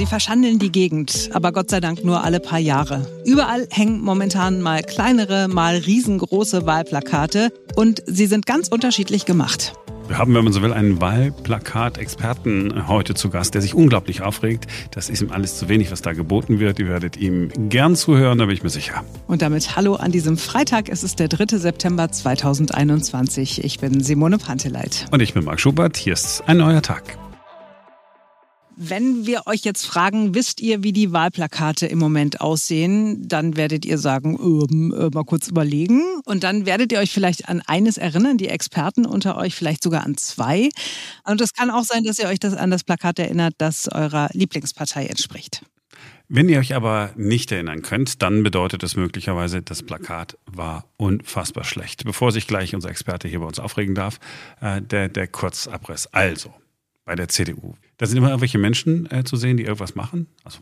Sie 0.00 0.06
verschandeln 0.06 0.58
die 0.58 0.72
Gegend, 0.72 1.28
aber 1.34 1.52
Gott 1.52 1.68
sei 1.68 1.78
Dank 1.78 2.06
nur 2.06 2.24
alle 2.24 2.40
paar 2.40 2.58
Jahre. 2.58 3.06
Überall 3.26 3.68
hängen 3.70 4.00
momentan 4.00 4.62
mal 4.62 4.82
kleinere, 4.82 5.46
mal 5.46 5.76
riesengroße 5.76 6.64
Wahlplakate 6.64 7.52
und 7.76 8.02
sie 8.06 8.24
sind 8.24 8.46
ganz 8.46 8.68
unterschiedlich 8.68 9.26
gemacht. 9.26 9.74
Wir 10.08 10.16
haben, 10.16 10.34
wenn 10.34 10.42
man 10.42 10.54
so 10.54 10.62
will, 10.62 10.72
einen 10.72 11.02
Wahlplakat-Experten 11.02 12.88
heute 12.88 13.12
zu 13.12 13.28
Gast, 13.28 13.52
der 13.52 13.60
sich 13.60 13.74
unglaublich 13.74 14.22
aufregt. 14.22 14.66
Das 14.90 15.10
ist 15.10 15.20
ihm 15.20 15.32
alles 15.32 15.58
zu 15.58 15.68
wenig, 15.68 15.92
was 15.92 16.00
da 16.00 16.14
geboten 16.14 16.60
wird. 16.60 16.78
Ihr 16.78 16.88
werdet 16.88 17.18
ihm 17.18 17.50
gern 17.68 17.94
zuhören, 17.94 18.38
da 18.38 18.46
bin 18.46 18.54
ich 18.54 18.62
mir 18.62 18.70
sicher. 18.70 19.04
Und 19.26 19.42
damit 19.42 19.76
hallo 19.76 19.96
an 19.96 20.12
diesem 20.12 20.38
Freitag. 20.38 20.88
Es 20.88 21.04
ist 21.04 21.18
der 21.18 21.28
3. 21.28 21.58
September 21.58 22.10
2021. 22.10 23.62
Ich 23.64 23.80
bin 23.80 24.02
Simone 24.02 24.38
Panteleit. 24.38 25.04
Und 25.10 25.20
ich 25.20 25.34
bin 25.34 25.44
Marc 25.44 25.60
Schubert. 25.60 25.98
Hier 25.98 26.14
ist 26.14 26.42
ein 26.46 26.56
neuer 26.56 26.80
Tag. 26.80 27.18
Wenn 28.82 29.26
wir 29.26 29.46
euch 29.46 29.60
jetzt 29.60 29.84
fragen, 29.86 30.34
wisst 30.34 30.62
ihr, 30.62 30.82
wie 30.82 30.94
die 30.94 31.12
Wahlplakate 31.12 31.84
im 31.86 31.98
Moment 31.98 32.40
aussehen, 32.40 33.28
dann 33.28 33.58
werdet 33.58 33.84
ihr 33.84 33.98
sagen, 33.98 34.38
ähm, 34.40 34.94
äh, 34.98 35.10
mal 35.14 35.24
kurz 35.24 35.48
überlegen. 35.48 36.00
Und 36.24 36.44
dann 36.44 36.64
werdet 36.64 36.90
ihr 36.90 36.98
euch 36.98 37.12
vielleicht 37.12 37.46
an 37.50 37.60
eines 37.66 37.98
erinnern, 37.98 38.38
die 38.38 38.48
Experten 38.48 39.04
unter 39.04 39.36
euch 39.36 39.54
vielleicht 39.54 39.82
sogar 39.82 40.06
an 40.06 40.16
zwei. 40.16 40.70
Und 41.24 41.42
es 41.42 41.52
kann 41.52 41.70
auch 41.70 41.84
sein, 41.84 42.04
dass 42.04 42.18
ihr 42.18 42.26
euch 42.26 42.38
das 42.38 42.54
an 42.54 42.70
das 42.70 42.82
Plakat 42.82 43.18
erinnert, 43.18 43.52
das 43.58 43.86
eurer 43.86 44.30
Lieblingspartei 44.32 45.04
entspricht. 45.04 45.62
Wenn 46.30 46.48
ihr 46.48 46.58
euch 46.58 46.74
aber 46.74 47.10
nicht 47.16 47.52
erinnern 47.52 47.82
könnt, 47.82 48.22
dann 48.22 48.42
bedeutet 48.42 48.82
es 48.82 48.96
möglicherweise, 48.96 49.60
das 49.60 49.82
Plakat 49.82 50.38
war 50.46 50.86
unfassbar 50.96 51.64
schlecht. 51.64 52.04
Bevor 52.04 52.32
sich 52.32 52.46
gleich 52.46 52.74
unser 52.74 52.88
Experte 52.88 53.28
hier 53.28 53.40
bei 53.40 53.46
uns 53.46 53.58
aufregen 53.58 53.94
darf, 53.94 54.18
äh, 54.62 54.80
der, 54.80 55.10
der 55.10 55.26
Kurzabriss. 55.26 56.06
Also, 56.06 56.54
bei 57.10 57.16
der 57.16 57.26
CDU. 57.26 57.74
Da 57.96 58.06
sind 58.06 58.18
immer 58.18 58.28
irgendwelche 58.28 58.58
Menschen 58.58 59.10
äh, 59.10 59.24
zu 59.24 59.34
sehen, 59.34 59.56
die 59.56 59.64
irgendwas 59.64 59.96
machen. 59.96 60.28
Also 60.44 60.60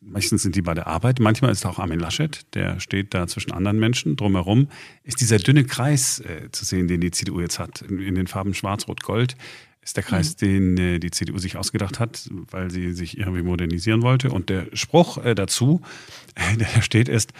meistens 0.00 0.42
sind 0.42 0.56
die 0.56 0.62
bei 0.62 0.74
der 0.74 0.88
Arbeit. 0.88 1.20
Manchmal 1.20 1.52
ist 1.52 1.64
auch 1.64 1.78
Armin 1.78 2.00
Laschet, 2.00 2.40
der 2.54 2.80
steht 2.80 3.14
da 3.14 3.28
zwischen 3.28 3.52
anderen 3.52 3.78
Menschen. 3.78 4.16
Drumherum 4.16 4.66
ist 5.04 5.20
dieser 5.20 5.38
dünne 5.38 5.62
Kreis 5.62 6.18
äh, 6.18 6.50
zu 6.50 6.64
sehen, 6.64 6.88
den 6.88 7.00
die 7.00 7.12
CDU 7.12 7.38
jetzt 7.38 7.60
hat, 7.60 7.80
in, 7.82 8.00
in 8.00 8.16
den 8.16 8.26
Farben 8.26 8.54
Schwarz, 8.54 8.88
Rot, 8.88 9.04
Gold. 9.04 9.36
Ist 9.82 9.96
der 9.96 10.02
Kreis, 10.02 10.32
mhm. 10.32 10.46
den 10.46 10.78
äh, 10.78 10.98
die 10.98 11.12
CDU 11.12 11.38
sich 11.38 11.56
ausgedacht 11.56 12.00
hat, 12.00 12.28
weil 12.50 12.68
sie 12.72 12.92
sich 12.92 13.16
irgendwie 13.16 13.42
modernisieren 13.42 14.02
wollte. 14.02 14.32
Und 14.32 14.48
der 14.48 14.66
Spruch 14.72 15.24
äh, 15.24 15.36
dazu, 15.36 15.80
der 16.58 16.82
steht, 16.82 17.08
ist, 17.08 17.32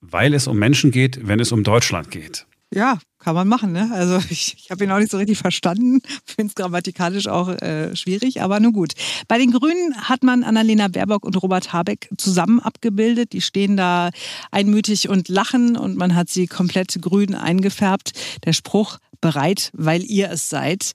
weil 0.00 0.34
es 0.34 0.46
um 0.46 0.56
Menschen 0.56 0.92
geht, 0.92 1.26
wenn 1.26 1.40
es 1.40 1.50
um 1.50 1.64
Deutschland 1.64 2.12
geht. 2.12 2.46
Ja, 2.72 2.98
kann 3.18 3.34
man 3.34 3.48
machen. 3.48 3.72
Ne? 3.72 3.90
Also 3.92 4.18
ich, 4.30 4.54
ich 4.56 4.70
habe 4.70 4.84
ihn 4.84 4.90
auch 4.90 4.98
nicht 4.98 5.10
so 5.10 5.18
richtig 5.18 5.38
verstanden. 5.38 6.00
Finde 6.24 6.50
es 6.50 6.54
grammatikalisch 6.54 7.26
auch 7.26 7.48
äh, 7.48 7.94
schwierig, 7.96 8.42
aber 8.42 8.60
nur 8.60 8.72
gut. 8.72 8.92
Bei 9.28 9.38
den 9.38 9.50
Grünen 9.50 9.94
hat 9.96 10.22
man 10.22 10.44
Annalena 10.44 10.88
Baerbock 10.88 11.24
und 11.24 11.40
Robert 11.42 11.72
Habeck 11.72 12.08
zusammen 12.16 12.60
abgebildet. 12.60 13.32
Die 13.32 13.40
stehen 13.40 13.76
da 13.76 14.10
einmütig 14.50 15.08
und 15.08 15.28
lachen 15.28 15.76
und 15.76 15.96
man 15.96 16.14
hat 16.14 16.30
sie 16.30 16.46
komplett 16.46 17.00
grün 17.02 17.34
eingefärbt. 17.34 18.12
Der 18.44 18.52
Spruch 18.52 18.98
bereit, 19.20 19.70
weil 19.74 20.02
ihr 20.02 20.30
es 20.30 20.48
seid. 20.48 20.92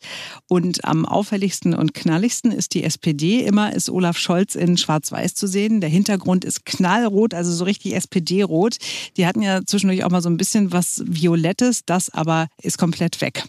Und 0.47 0.85
am 0.85 1.05
auffälligsten 1.05 1.73
und 1.73 1.93
knalligsten 1.93 2.51
ist 2.51 2.73
die 2.73 2.83
SPD. 2.83 3.45
Immer 3.45 3.73
ist 3.73 3.89
Olaf 3.89 4.17
Scholz 4.17 4.55
in 4.55 4.77
Schwarz-Weiß 4.77 5.35
zu 5.35 5.47
sehen. 5.47 5.81
Der 5.81 5.89
Hintergrund 5.89 6.45
ist 6.45 6.65
knallrot, 6.65 7.33
also 7.33 7.51
so 7.51 7.63
richtig 7.63 7.95
SPD-rot. 7.95 8.77
Die 9.17 9.25
hatten 9.25 9.41
ja 9.41 9.65
zwischendurch 9.65 10.03
auch 10.03 10.11
mal 10.11 10.21
so 10.21 10.29
ein 10.29 10.37
bisschen 10.37 10.71
was 10.71 11.03
Violettes, 11.05 11.85
das 11.85 12.09
aber 12.09 12.47
ist 12.61 12.77
komplett 12.77 13.21
weg. 13.21 13.43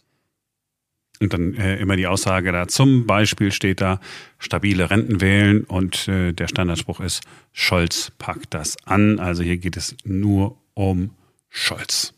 Und 1.19 1.33
dann 1.33 1.55
äh, 1.55 1.77
immer 1.77 1.97
die 1.97 2.07
Aussage 2.07 2.53
da, 2.53 2.69
zum 2.69 3.07
Beispiel 3.07 3.51
steht 3.51 3.81
da, 3.81 4.01
stabile 4.39 4.91
Renten 4.91 5.21
wählen 5.21 5.65
und 5.65 6.09
äh, 6.09 6.33
der 6.33 6.47
Standardspruch 6.49 7.01
ist, 7.01 7.23
Scholz 7.53 8.13
packt 8.19 8.53
das 8.53 8.77
an. 8.85 9.19
Also 9.19 9.43
hier 9.43 9.57
geht 9.57 9.77
es 9.77 9.97
nur 10.05 10.59
um 10.75 11.11
Scholz. 11.49 12.13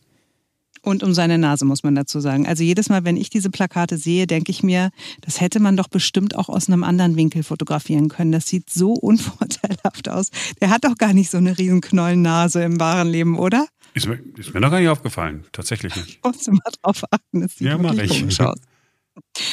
Und 0.83 1.03
um 1.03 1.15
seine 1.15 1.39
Nase, 1.39 1.65
muss 1.65 1.83
man 1.83 1.95
dazu 1.95 2.21
sagen. 2.21 2.47
Also 2.47 2.63
jedes 2.63 2.89
Mal, 2.89 3.05
wenn 3.05 3.17
ich 3.17 3.31
diese 3.31 3.51
Plakate 3.51 3.99
sehe, 3.99 4.27
denke 4.27 4.51
ich 4.51 4.63
mir, 4.63 4.91
das 5.21 5.41
hätte 5.41 5.61
man 5.61 5.77
doch 5.77 5.89
bestimmt 5.89 6.37
auch 6.37 6.49
aus 6.49 6.69
einem 6.69 6.85
anderen 6.85 7.17
Winkel 7.17 7.43
fotografieren 7.43 8.09
können. 8.09 8.33
Das 8.33 8.47
sieht 8.47 8.71
so 8.71 8.93
unvorteilhaft 8.93 10.09
aus. 10.09 10.31
Der 10.61 10.71
hat 10.71 10.85
doch 10.85 10.97
gar 10.97 11.13
nicht 11.13 11.31
so 11.31 11.39
eine 11.39 11.59
riesen 11.59 11.81
Knollennase 11.81 12.63
im 12.63 12.81
wahren 12.81 13.09
Leben, 13.09 13.39
oder? 13.39 13.67
Ist 13.95 14.07
mir, 14.07 14.19
ist 14.37 14.55
mir 14.55 14.61
noch 14.61 14.71
gar 14.71 14.81
nicht 14.81 14.89
aufgefallen. 14.89 15.45
Tatsächlich 15.53 15.97
nicht. 15.97 16.09
Ich 16.09 16.21
muss 16.23 16.47
mal 16.47 16.61
drauf 16.83 17.03
achten. 17.11 17.41
Das 17.41 17.57
sieht 17.57 17.67
ja, 17.67 17.79
mach 17.79 17.95
ich. 17.95 18.21
komisch 18.21 18.41
aus. 18.41 18.59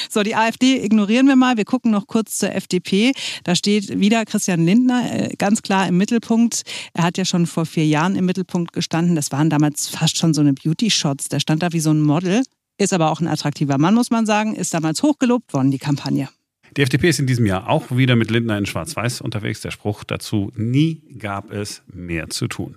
So, 0.10 0.24
die 0.24 0.36
AfD 0.36 0.84
ignorieren 0.84 1.28
wir 1.28 1.36
mal. 1.36 1.58
Wir 1.58 1.66
gucken 1.66 1.92
noch 1.92 2.08
kurz 2.08 2.38
zur 2.38 2.54
FDP. 2.54 3.12
Da 3.44 3.56
steht 3.56 4.00
wieder 4.00 4.26
Christian 4.26 4.66
Lindner 4.66 5.32
äh, 5.32 5.36
ganz 5.38 5.62
klar 5.62 5.88
im 5.88 5.98
Mittelpunkt. 5.98 6.64
Er 6.94 7.04
hat 7.04 7.18
ja 7.18 7.26
schon 7.26 7.46
vor 7.46 7.66
vier 7.66 7.86
Jahren 7.86 8.16
im 8.16 8.26
Mittelpunkt 8.26 8.74
gestanden. 8.74 9.16
Das 9.16 9.32
waren 9.32 9.50
damals 9.50 9.88
fast 9.88 10.18
schon 10.18 10.34
so 10.34 10.42
eine 10.42 10.54
Beauty-Shots. 10.54 11.30
Der 11.30 11.40
stand 11.40 11.64
da 11.64 11.74
wie 11.74 11.80
so 11.80 11.92
ein 11.92 12.02
Model. 12.02 12.44
Ist 12.78 12.94
aber 12.94 13.12
auch 13.12 13.22
ein 13.22 13.28
attraktiver 13.28 13.78
Mann, 13.78 13.96
muss 13.96 14.12
man 14.12 14.26
sagen. 14.26 14.56
Ist 14.56 14.74
damals 14.74 15.02
hochgelobt 15.02 15.54
worden, 15.54 15.72
die 15.72 15.78
Kampagne. 15.78 16.30
Die 16.76 16.82
FDP 16.82 17.10
ist 17.10 17.20
in 17.20 17.28
diesem 17.28 17.46
Jahr 17.46 17.70
auch 17.70 17.92
wieder 17.92 18.18
mit 18.18 18.30
Lindner 18.30 18.58
in 18.58 18.66
Schwarz-Weiß 18.66 19.22
unterwegs. 19.22 19.62
Der 19.62 19.72
Spruch 19.72 20.04
dazu, 20.04 20.52
nie 20.56 21.02
gab 21.18 21.52
es 21.52 21.84
mehr 21.88 22.30
zu 22.30 22.48
tun. 22.48 22.76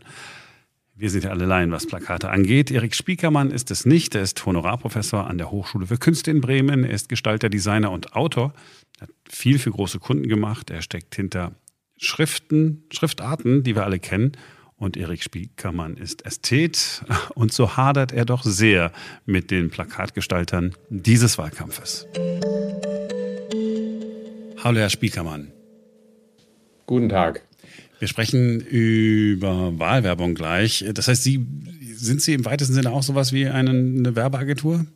Wir 1.01 1.11
sind 1.11 1.23
ja 1.23 1.31
alle 1.31 1.47
Laien, 1.47 1.71
was 1.71 1.87
Plakate 1.87 2.29
angeht. 2.29 2.73
Erik 2.73 2.93
Spiekermann 2.93 3.53
ist 3.53 3.71
es 3.71 3.87
nicht. 3.87 4.17
Er 4.17 4.23
ist 4.23 4.45
Honorarprofessor 4.45 5.29
an 5.29 5.39
der 5.39 5.53
Hochschule 5.53 5.87
für 5.87 5.97
Künste 5.97 6.33
in 6.33 6.41
Bremen. 6.41 6.83
Er 6.83 6.91
ist 6.91 7.09
Gestalter, 7.09 7.49
Designer 7.49 7.93
und 7.93 8.17
Autor. 8.17 8.53
Er 8.99 9.03
hat 9.03 9.11
viel 9.29 9.61
für 9.61 9.71
große 9.71 10.01
Kunden 10.01 10.27
gemacht. 10.27 10.71
Er 10.71 10.83
steckt 10.83 11.15
hinter 11.15 11.53
Schriften, 11.99 12.83
Schriftarten, 12.93 13.63
die 13.63 13.77
wir 13.77 13.85
alle 13.85 14.01
kennen. 14.01 14.33
Und 14.77 14.97
Erik 14.97 15.23
Spiekermann 15.23 15.97
ist 15.97 16.27
Ästhet. 16.27 17.05
Und 17.37 17.53
so 17.53 17.77
hadert 17.77 18.11
er 18.11 18.25
doch 18.25 18.43
sehr 18.43 18.91
mit 19.25 19.53
den 19.53 19.71
Plakatgestaltern 19.71 20.75
dieses 20.91 21.39
Wahlkampfes. 21.39 22.09
Hallo, 24.65 24.81
Herr 24.81 24.91
Spiekermann. 24.91 25.53
Guten 26.87 27.09
Tag. 27.09 27.48
Wir 27.99 28.09
sprechen 28.09 28.61
über 28.61 29.79
Wahlwerbung 29.79 30.35
gleich. 30.35 30.85
Das 30.95 31.09
heißt, 31.09 31.23
Sie 31.23 31.47
sind 31.95 32.23
Sie 32.23 32.35
im 32.35 32.45
weitesten 32.45 32.75
Sinne 32.75 32.93
auch 32.93 33.03
sowas 33.03 33.33
wie 33.33 33.47
eine, 33.47 33.71
eine 33.71 34.15
Werbeagentur? 34.15 34.87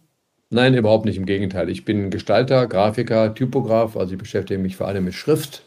Nein, 0.50 0.74
überhaupt 0.74 1.06
nicht. 1.06 1.16
Im 1.16 1.26
Gegenteil. 1.26 1.68
Ich 1.68 1.84
bin 1.84 2.10
Gestalter, 2.10 2.66
Grafiker, 2.66 3.34
Typograf. 3.34 3.96
Also 3.96 4.12
ich 4.12 4.18
beschäftige 4.18 4.60
mich 4.60 4.76
vor 4.76 4.86
allem 4.86 5.04
mit 5.04 5.14
Schrift. 5.14 5.64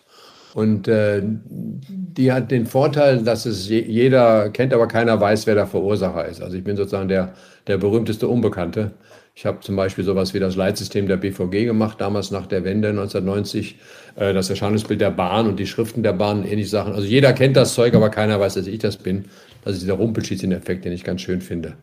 Und 0.53 0.87
äh, 0.87 1.21
die 1.23 2.31
hat 2.31 2.49
den 2.49 2.65
Vorteil, 2.65 3.23
dass 3.23 3.45
es 3.45 3.67
jeder 3.67 4.49
kennt, 4.51 4.73
aber 4.73 4.87
keiner 4.87 5.19
weiß, 5.19 5.47
wer 5.47 5.55
der 5.55 5.67
Verursacher 5.67 6.25
ist. 6.27 6.41
Also 6.41 6.55
ich 6.55 6.63
bin 6.63 6.77
sozusagen 6.77 7.09
der, 7.09 7.33
der 7.67 7.77
berühmteste 7.77 8.29
Unbekannte. 8.29 8.91
Ich 9.37 9.45
habe 9.45 9.59
zum 9.59 9.75
Beispiel 9.75 10.05
sowas 10.05 10.33
wie 10.33 10.39
das 10.39 10.55
Leitsystem 10.55 11.07
der 11.07 11.17
BVG 11.17 11.65
gemacht, 11.65 11.99
damals 11.99 12.31
nach 12.31 12.47
der 12.47 12.63
Wende 12.63 12.89
1990, 12.89 13.75
äh, 14.15 14.33
das 14.33 14.49
Erscheinungsbild 14.49 15.01
der 15.01 15.11
Bahn 15.11 15.47
und 15.47 15.59
die 15.59 15.67
Schriften 15.67 16.03
der 16.03 16.13
Bahn, 16.13 16.45
ähnliche 16.45 16.69
Sachen. 16.69 16.93
Also 16.93 17.05
jeder 17.05 17.33
kennt 17.33 17.57
das 17.57 17.73
Zeug, 17.73 17.93
aber 17.95 18.09
keiner 18.09 18.39
weiß, 18.39 18.53
dass 18.53 18.65
ich 18.65 18.79
das 18.79 18.95
bin. 18.95 19.25
Das 19.65 19.73
ist 19.73 19.81
dieser 19.81 19.95
Rumpelstilzchen-Effekt, 19.95 20.85
den 20.85 20.93
ich 20.93 21.03
ganz 21.03 21.19
schön 21.19 21.41
finde. 21.41 21.75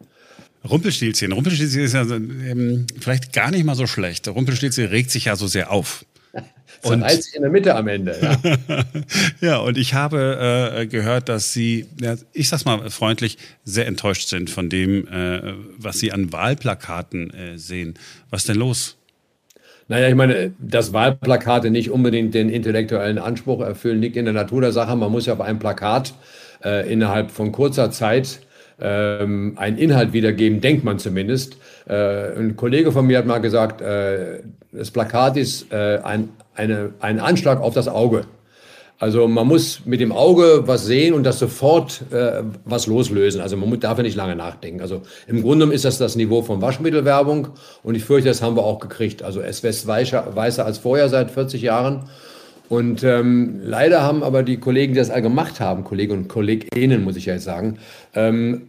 Rumpelstilzchen. 0.68 1.32
Rumpelstilzchen 1.32 1.82
ist 1.82 1.92
ja 1.92 2.02
ähm, 2.02 2.86
vielleicht 2.98 3.34
gar 3.34 3.50
nicht 3.50 3.64
mal 3.64 3.74
so 3.74 3.86
schlecht. 3.86 4.28
Rumpelstilzchen 4.28 4.86
regt 4.86 5.10
sich 5.10 5.26
ja 5.26 5.36
so 5.36 5.46
sehr 5.46 5.70
auf. 5.70 6.06
Und 6.82 7.08
sich 7.10 7.34
in 7.34 7.42
der 7.42 7.50
Mitte 7.50 7.74
am 7.76 7.86
Ende. 7.86 8.16
Ja, 8.20 8.84
ja 9.40 9.56
und 9.58 9.78
ich 9.78 9.94
habe 9.94 10.72
äh, 10.76 10.86
gehört, 10.86 11.28
dass 11.28 11.52
Sie, 11.52 11.86
ja, 12.00 12.16
ich 12.32 12.48
sag's 12.48 12.64
mal 12.64 12.90
freundlich, 12.90 13.38
sehr 13.64 13.86
enttäuscht 13.86 14.28
sind 14.28 14.50
von 14.50 14.68
dem, 14.68 15.06
äh, 15.06 15.54
was 15.78 15.98
Sie 15.98 16.12
an 16.12 16.32
Wahlplakaten 16.32 17.30
äh, 17.30 17.58
sehen. 17.58 17.94
Was 18.30 18.42
ist 18.42 18.48
denn 18.48 18.56
los? 18.56 18.96
Naja, 19.88 20.08
ich 20.08 20.14
meine, 20.14 20.52
dass 20.58 20.92
Wahlplakate 20.92 21.70
nicht 21.70 21.90
unbedingt 21.90 22.34
den 22.34 22.48
intellektuellen 22.48 23.18
Anspruch 23.18 23.60
erfüllen, 23.60 24.00
liegt 24.00 24.16
in 24.16 24.24
der 24.24 24.34
Natur 24.34 24.60
der 24.60 24.72
Sache. 24.72 24.96
Man 24.96 25.12
muss 25.12 25.26
ja 25.26 25.34
auf 25.34 25.40
einem 25.40 25.58
Plakat 25.58 26.14
äh, 26.64 26.90
innerhalb 26.90 27.30
von 27.30 27.52
kurzer 27.52 27.90
Zeit 27.90 28.40
ähm, 28.82 29.54
einen 29.56 29.78
Inhalt 29.78 30.12
wiedergeben, 30.12 30.60
denkt 30.60 30.84
man 30.84 30.98
zumindest. 30.98 31.56
Äh, 31.88 32.36
ein 32.36 32.56
Kollege 32.56 32.92
von 32.92 33.06
mir 33.06 33.18
hat 33.18 33.26
mal 33.26 33.38
gesagt, 33.38 33.80
äh, 33.80 34.40
das 34.72 34.90
Plakat 34.90 35.36
ist 35.36 35.72
äh, 35.72 36.00
ein, 36.02 36.30
eine, 36.54 36.92
ein 37.00 37.20
Anschlag 37.20 37.60
auf 37.60 37.74
das 37.74 37.88
Auge. 37.88 38.24
Also 38.98 39.26
man 39.26 39.48
muss 39.48 39.82
mit 39.84 40.00
dem 40.00 40.12
Auge 40.12 40.62
was 40.66 40.86
sehen 40.86 41.14
und 41.14 41.24
das 41.24 41.40
sofort 41.40 42.02
äh, 42.12 42.42
was 42.64 42.86
loslösen. 42.86 43.40
Also 43.40 43.56
man 43.56 43.80
darf 43.80 43.98
ja 43.98 44.04
nicht 44.04 44.14
lange 44.14 44.36
nachdenken. 44.36 44.80
Also 44.80 45.02
im 45.26 45.42
Grunde 45.42 45.66
ist 45.72 45.84
das 45.84 45.98
das 45.98 46.14
Niveau 46.14 46.42
von 46.42 46.62
Waschmittelwerbung 46.62 47.48
und 47.82 47.96
ich 47.96 48.04
fürchte, 48.04 48.28
das 48.28 48.42
haben 48.42 48.54
wir 48.54 48.64
auch 48.64 48.78
gekriegt. 48.78 49.24
Also 49.24 49.40
es 49.40 49.64
wird 49.64 49.86
weißer, 49.86 50.36
weißer 50.36 50.64
als 50.64 50.78
vorher 50.78 51.08
seit 51.08 51.32
40 51.32 51.62
Jahren. 51.62 52.04
Und 52.68 53.02
ähm, 53.02 53.60
leider 53.64 54.02
haben 54.02 54.22
aber 54.22 54.44
die 54.44 54.58
Kollegen, 54.58 54.94
die 54.94 54.98
das 54.98 55.10
all 55.10 55.20
gemacht 55.20 55.60
haben, 55.60 55.84
Kollegen 55.84 56.12
und 56.12 56.28
Kolleginnen, 56.28 57.02
muss 57.02 57.16
ich 57.16 57.26
ja 57.26 57.34
jetzt 57.34 57.44
sagen, 57.44 57.78
ähm, 58.14 58.68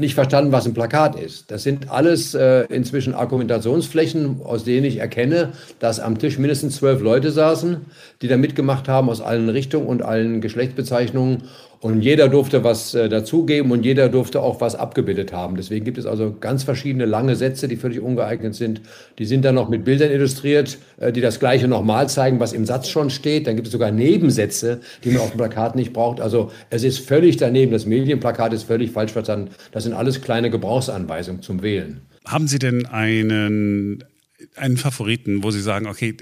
nicht 0.00 0.14
verstanden, 0.14 0.52
was 0.52 0.66
ein 0.66 0.74
Plakat 0.74 1.14
ist. 1.20 1.50
Das 1.50 1.62
sind 1.62 1.90
alles 1.90 2.34
äh, 2.34 2.62
inzwischen 2.64 3.14
Argumentationsflächen, 3.14 4.40
aus 4.42 4.64
denen 4.64 4.86
ich 4.86 4.98
erkenne, 4.98 5.52
dass 5.78 6.00
am 6.00 6.18
Tisch 6.18 6.38
mindestens 6.38 6.76
zwölf 6.76 7.00
Leute 7.00 7.30
saßen, 7.30 7.78
die 8.22 8.28
da 8.28 8.36
mitgemacht 8.36 8.88
haben 8.88 9.08
aus 9.08 9.20
allen 9.20 9.48
Richtungen 9.48 9.86
und 9.86 10.02
allen 10.02 10.40
Geschlechtsbezeichnungen 10.40 11.44
und 11.80 12.02
jeder 12.02 12.28
durfte 12.28 12.62
was 12.62 12.94
äh, 12.94 13.08
dazugeben 13.08 13.72
und 13.72 13.84
jeder 13.84 14.10
durfte 14.10 14.42
auch 14.42 14.60
was 14.60 14.74
abgebildet 14.74 15.32
haben. 15.32 15.56
Deswegen 15.56 15.84
gibt 15.84 15.96
es 15.96 16.04
also 16.04 16.36
ganz 16.38 16.62
verschiedene 16.62 17.06
lange 17.06 17.36
Sätze, 17.36 17.68
die 17.68 17.76
völlig 17.76 18.00
ungeeignet 18.00 18.54
sind. 18.54 18.82
Die 19.18 19.24
sind 19.24 19.46
dann 19.46 19.54
noch 19.54 19.70
mit 19.70 19.84
Bildern 19.84 20.10
illustriert, 20.10 20.76
äh, 20.98 21.10
die 21.10 21.22
das 21.22 21.40
Gleiche 21.40 21.68
nochmal 21.68 22.06
zeigen, 22.08 22.38
was 22.38 22.52
im 22.52 22.66
Satz 22.66 22.88
schon 22.88 23.08
steht. 23.08 23.46
Dann 23.46 23.56
gibt 23.56 23.68
es 23.68 23.72
sogar 23.72 23.90
Nebensätze, 23.90 24.80
die 25.04 25.10
man 25.10 25.22
auf 25.22 25.30
dem 25.30 25.38
Plakat 25.38 25.74
nicht 25.74 25.94
braucht. 25.94 26.20
Also 26.20 26.50
es 26.68 26.84
ist 26.84 26.98
völlig 27.00 27.38
daneben. 27.38 27.72
Das 27.72 27.86
Medienplakat 27.86 28.52
ist 28.52 28.64
völlig 28.64 28.90
falsch 28.90 29.12
verstanden. 29.12 29.50
Das 29.72 29.84
sind 29.84 29.94
alles 29.94 30.20
kleine 30.20 30.50
Gebrauchsanweisungen 30.50 31.40
zum 31.40 31.62
Wählen. 31.62 32.02
Haben 32.26 32.46
Sie 32.46 32.58
denn 32.58 32.84
einen, 32.84 34.04
einen 34.54 34.76
Favoriten, 34.76 35.42
wo 35.42 35.50
Sie 35.50 35.62
sagen, 35.62 35.86
okay, 35.86 36.14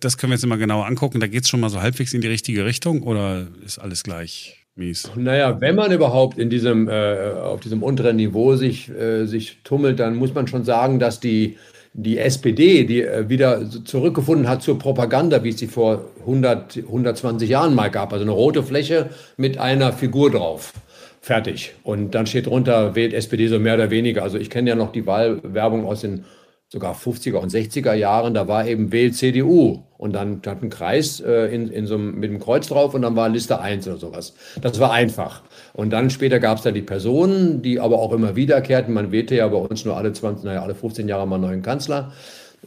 das, 0.00 0.18
können 0.18 0.32
wir 0.32 0.34
jetzt 0.34 0.44
immer 0.44 0.58
genauer 0.58 0.86
angucken, 0.86 1.20
da 1.20 1.28
geht 1.28 1.44
es 1.44 1.48
schon 1.48 1.60
mal 1.60 1.70
so 1.70 1.80
halbwegs 1.80 2.12
in 2.12 2.20
die 2.20 2.28
richtige 2.28 2.64
Richtung 2.66 3.02
oder 3.02 3.46
ist 3.64 3.78
alles 3.78 4.02
gleich? 4.02 4.66
Mies. 4.78 5.10
Naja, 5.16 5.60
wenn 5.60 5.74
man 5.74 5.92
überhaupt 5.92 6.38
in 6.38 6.48
diesem, 6.48 6.88
äh, 6.88 7.32
auf 7.42 7.60
diesem 7.60 7.82
unteren 7.82 8.16
Niveau 8.16 8.56
sich, 8.56 8.88
äh, 8.88 9.26
sich 9.26 9.58
tummelt, 9.64 10.00
dann 10.00 10.16
muss 10.16 10.34
man 10.34 10.46
schon 10.46 10.64
sagen, 10.64 10.98
dass 10.98 11.20
die, 11.20 11.58
die 11.92 12.18
SPD, 12.18 12.84
die 12.84 13.02
äh, 13.02 13.28
wieder 13.28 13.68
zurückgefunden 13.84 14.48
hat 14.48 14.62
zur 14.62 14.78
Propaganda, 14.78 15.44
wie 15.44 15.50
es 15.50 15.58
sie 15.58 15.66
vor 15.66 16.06
100, 16.20 16.78
120 16.78 17.48
Jahren 17.50 17.74
mal 17.74 17.90
gab, 17.90 18.12
also 18.12 18.22
eine 18.24 18.32
rote 18.32 18.62
Fläche 18.62 19.10
mit 19.36 19.58
einer 19.58 19.92
Figur 19.92 20.30
drauf. 20.30 20.72
Fertig. 21.20 21.74
Und 21.82 22.14
dann 22.14 22.26
steht 22.26 22.46
drunter, 22.46 22.94
wählt 22.94 23.12
SPD 23.12 23.48
so 23.48 23.58
mehr 23.58 23.74
oder 23.74 23.90
weniger. 23.90 24.22
Also 24.22 24.38
ich 24.38 24.48
kenne 24.48 24.70
ja 24.70 24.76
noch 24.76 24.92
die 24.92 25.06
Wahlwerbung 25.06 25.84
aus 25.84 26.00
den 26.00 26.24
sogar 26.70 26.94
50er 26.94 27.36
und 27.36 27.50
60er 27.50 27.94
Jahren, 27.94 28.34
da 28.34 28.46
war 28.46 28.66
eben 28.66 28.92
Wähl 28.92 29.12
CDU 29.12 29.84
und 29.96 30.12
dann 30.12 30.42
hat 30.46 30.62
ein 30.62 30.68
Kreis 30.68 31.18
äh, 31.20 31.46
in, 31.46 31.68
in 31.68 31.86
so 31.86 31.94
einem, 31.94 32.20
mit 32.20 32.30
einem 32.30 32.40
Kreuz 32.40 32.68
drauf 32.68 32.92
und 32.92 33.02
dann 33.02 33.16
war 33.16 33.30
Liste 33.30 33.58
1 33.58 33.88
oder 33.88 33.96
sowas. 33.96 34.34
Das 34.60 34.78
war 34.78 34.92
einfach. 34.92 35.42
Und 35.72 35.90
dann 35.90 36.10
später 36.10 36.40
gab 36.40 36.58
es 36.58 36.64
da 36.64 36.70
die 36.70 36.82
Personen, 36.82 37.62
die 37.62 37.80
aber 37.80 37.98
auch 37.98 38.12
immer 38.12 38.36
wiederkehrten. 38.36 38.92
Man 38.92 39.12
wählte 39.12 39.34
ja 39.34 39.48
bei 39.48 39.56
uns 39.56 39.84
nur 39.86 39.96
alle 39.96 40.12
20, 40.12 40.44
naja, 40.44 40.62
alle 40.62 40.74
15 40.74 41.08
Jahre 41.08 41.26
mal 41.26 41.36
einen 41.36 41.44
neuen 41.44 41.62
Kanzler. 41.62 42.12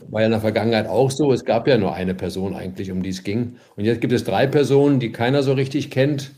War 0.10 0.22
ja 0.22 0.26
in 0.26 0.32
der 0.32 0.42
Vergangenheit 0.42 0.88
auch 0.88 1.12
so. 1.12 1.32
Es 1.32 1.46
gab 1.46 1.68
ja 1.68 1.78
nur 1.78 1.94
eine 1.94 2.16
Person 2.16 2.56
eigentlich, 2.56 2.92
um 2.92 3.04
die 3.04 3.10
es 3.10 3.24
ging. 3.24 3.58
Und 3.76 3.86
jetzt 3.86 4.02
gibt 4.02 4.14
es 4.14 4.24
drei 4.24 4.48
Personen, 4.48 5.00
die 5.00 5.12
keiner 5.12 5.44
so 5.44 5.54
richtig 5.54 5.92
kennt. 5.92 6.32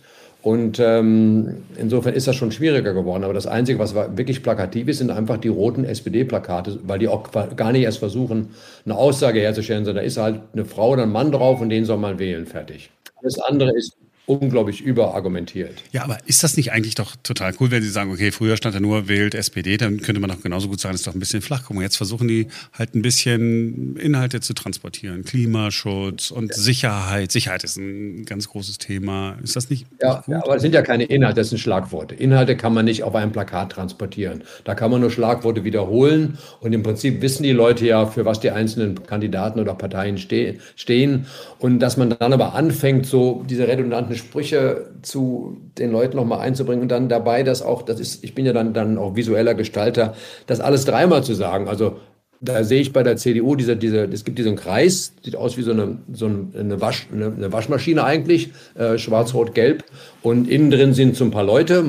Und 0.44 0.78
ähm, 0.78 1.64
insofern 1.78 2.14
ist 2.14 2.28
das 2.28 2.36
schon 2.36 2.52
schwieriger 2.52 2.94
geworden. 2.94 3.24
Aber 3.24 3.34
das 3.34 3.48
Einzige, 3.48 3.80
was 3.80 3.96
wirklich 3.96 4.44
plakativ 4.44 4.90
ist, 4.90 4.98
sind 4.98 5.10
einfach 5.10 5.38
die 5.38 5.48
roten 5.48 5.86
SPD-Plakate, 5.86 6.80
weil 6.84 7.00
die 7.00 7.08
auch 7.08 7.32
gar 7.56 7.72
nicht 7.72 7.84
erst 7.84 8.00
versuchen, 8.00 8.50
eine 8.84 8.98
Aussage 8.98 9.40
herzustellen, 9.40 9.86
sondern 9.86 10.04
da 10.04 10.06
ist 10.06 10.18
halt 10.18 10.42
eine 10.52 10.66
Frau 10.66 10.90
oder 10.90 11.04
ein 11.04 11.14
Mann 11.14 11.32
drauf 11.32 11.62
und 11.62 11.70
den 11.70 11.86
soll 11.86 11.98
man 11.98 12.20
wählen, 12.20 12.46
fertig. 12.46 12.90
Das 13.22 13.40
andere 13.40 13.72
ist 13.72 13.96
unglaublich 14.26 14.82
überargumentiert. 14.82 15.84
Ja, 15.92 16.04
aber 16.04 16.18
ist 16.26 16.44
das 16.44 16.56
nicht 16.56 16.72
eigentlich 16.72 16.96
doch 16.96 17.16
total 17.24 17.54
cool, 17.60 17.72
wenn 17.72 17.84
Sie 17.84 17.90
sagen, 17.90 18.12
okay, 18.12 18.32
früher 18.32 18.56
stand 18.56 18.76
da 18.76 18.80
nur 18.80 19.08
wählt 19.08 19.36
SPD, 19.36 19.78
dann 19.78 20.00
könnte 20.02 20.22
man 20.22 20.30
doch 20.30 20.42
genauso 20.42 20.70
gut 20.70 20.80
sagen, 20.80 20.96
es 20.96 21.02
ist 21.02 21.08
doch 21.08 21.14
ein 21.14 21.20
bisschen 21.20 21.42
flach. 21.42 21.64
Guck 21.68 21.76
mal, 21.76 21.82
jetzt 21.82 21.98
versuchen 21.98 22.28
die 22.28 22.48
halt 22.72 22.96
ein 22.96 23.02
bisschen 23.02 23.98
Inhalte 23.98 24.40
zu 24.40 24.54
transportieren. 24.54 25.24
Klimaschutz 25.24 26.32
und. 26.32 26.54
Sicherheit. 26.54 27.32
Sicherheit 27.32 27.64
ist 27.64 27.78
ein 27.78 28.26
ganz 28.26 28.48
großes 28.48 28.78
Thema. 28.78 29.38
Ist 29.44 29.56
das 29.56 29.70
nicht? 29.70 29.86
Ja, 30.02 30.24
ja, 30.28 30.42
aber 30.44 30.54
das 30.54 30.62
sind 30.62 30.74
ja 30.74 30.82
keine 30.82 31.04
Inhalte, 31.04 31.42
das 31.42 31.50
sind 31.50 31.58
Schlagworte. 31.58 32.16
Inhalte 32.16 32.56
kann 32.56 32.74
man 32.74 32.86
nicht 32.86 33.04
auf 33.04 33.16
einem 33.16 33.32
Plakat 33.32 33.72
transportieren. 33.72 34.44
Da 34.64 34.76
kann 34.76 34.92
man 34.92 35.02
nur 35.02 35.12
Schlagworte 35.12 35.64
wiederholen 35.64 36.38
und 36.62 36.74
im 36.74 36.84
Prinzip 36.84 37.22
wissen 37.22 37.44
die 37.44 37.52
Leute 37.52 37.86
ja, 37.86 38.06
für 38.06 38.26
was 38.26 38.40
die 38.40 38.52
einzelnen 38.52 39.04
Kandidaten 39.06 39.60
oder 39.60 39.74
Parteien 39.76 40.18
ste 40.18 40.60
stehen. 40.76 41.26
Und 41.60 41.80
dass 41.80 41.98
man 41.98 42.16
dann 42.18 42.34
aber 42.34 42.54
anfängt, 42.54 43.06
so 43.06 43.44
diese 43.50 43.68
redundanten 43.68 44.13
Sprüche 44.16 44.92
zu 45.02 45.58
den 45.78 45.92
Leuten 45.92 46.18
nochmal 46.18 46.40
einzubringen 46.40 46.82
und 46.82 46.90
dann 46.90 47.10
dabei 47.10 47.44
das 47.44 47.62
auch, 47.62 47.82
das 47.82 48.00
ist, 48.00 48.24
ich 48.24 48.36
bin 48.36 48.46
ja 48.46 48.54
dann, 48.54 48.74
dann 48.74 48.98
auch 48.98 49.16
visueller 49.16 49.54
Gestalter, 49.54 50.16
das 50.48 50.60
alles 50.60 50.86
dreimal 50.86 51.24
zu 51.24 51.34
sagen. 51.34 51.68
Also 51.68 51.98
da 52.44 52.64
sehe 52.64 52.82
ich 52.82 52.92
bei 52.92 53.04
der 53.04 53.16
CDU, 53.16 53.56
diese, 53.56 53.78
diese, 53.78 54.04
es 54.04 54.26
gibt 54.26 54.38
diesen 54.38 54.58
Kreis, 54.58 55.14
sieht 55.24 55.38
aus 55.38 55.58
wie 55.58 55.62
so 55.62 55.72
eine, 55.72 56.00
so 56.12 56.26
eine, 56.26 56.82
Wasch, 56.82 57.08
eine, 57.12 57.28
eine 57.28 57.54
Waschmaschine 57.54 58.04
eigentlich, 58.04 58.52
äh, 58.76 58.98
schwarz-rot-gelb. 58.98 59.84
Und 60.24 60.50
innen 60.50 60.72
drin 60.72 60.94
sind 60.94 61.18
so 61.18 61.26
ein 61.26 61.32
paar 61.32 61.44
Leute, 61.44 61.84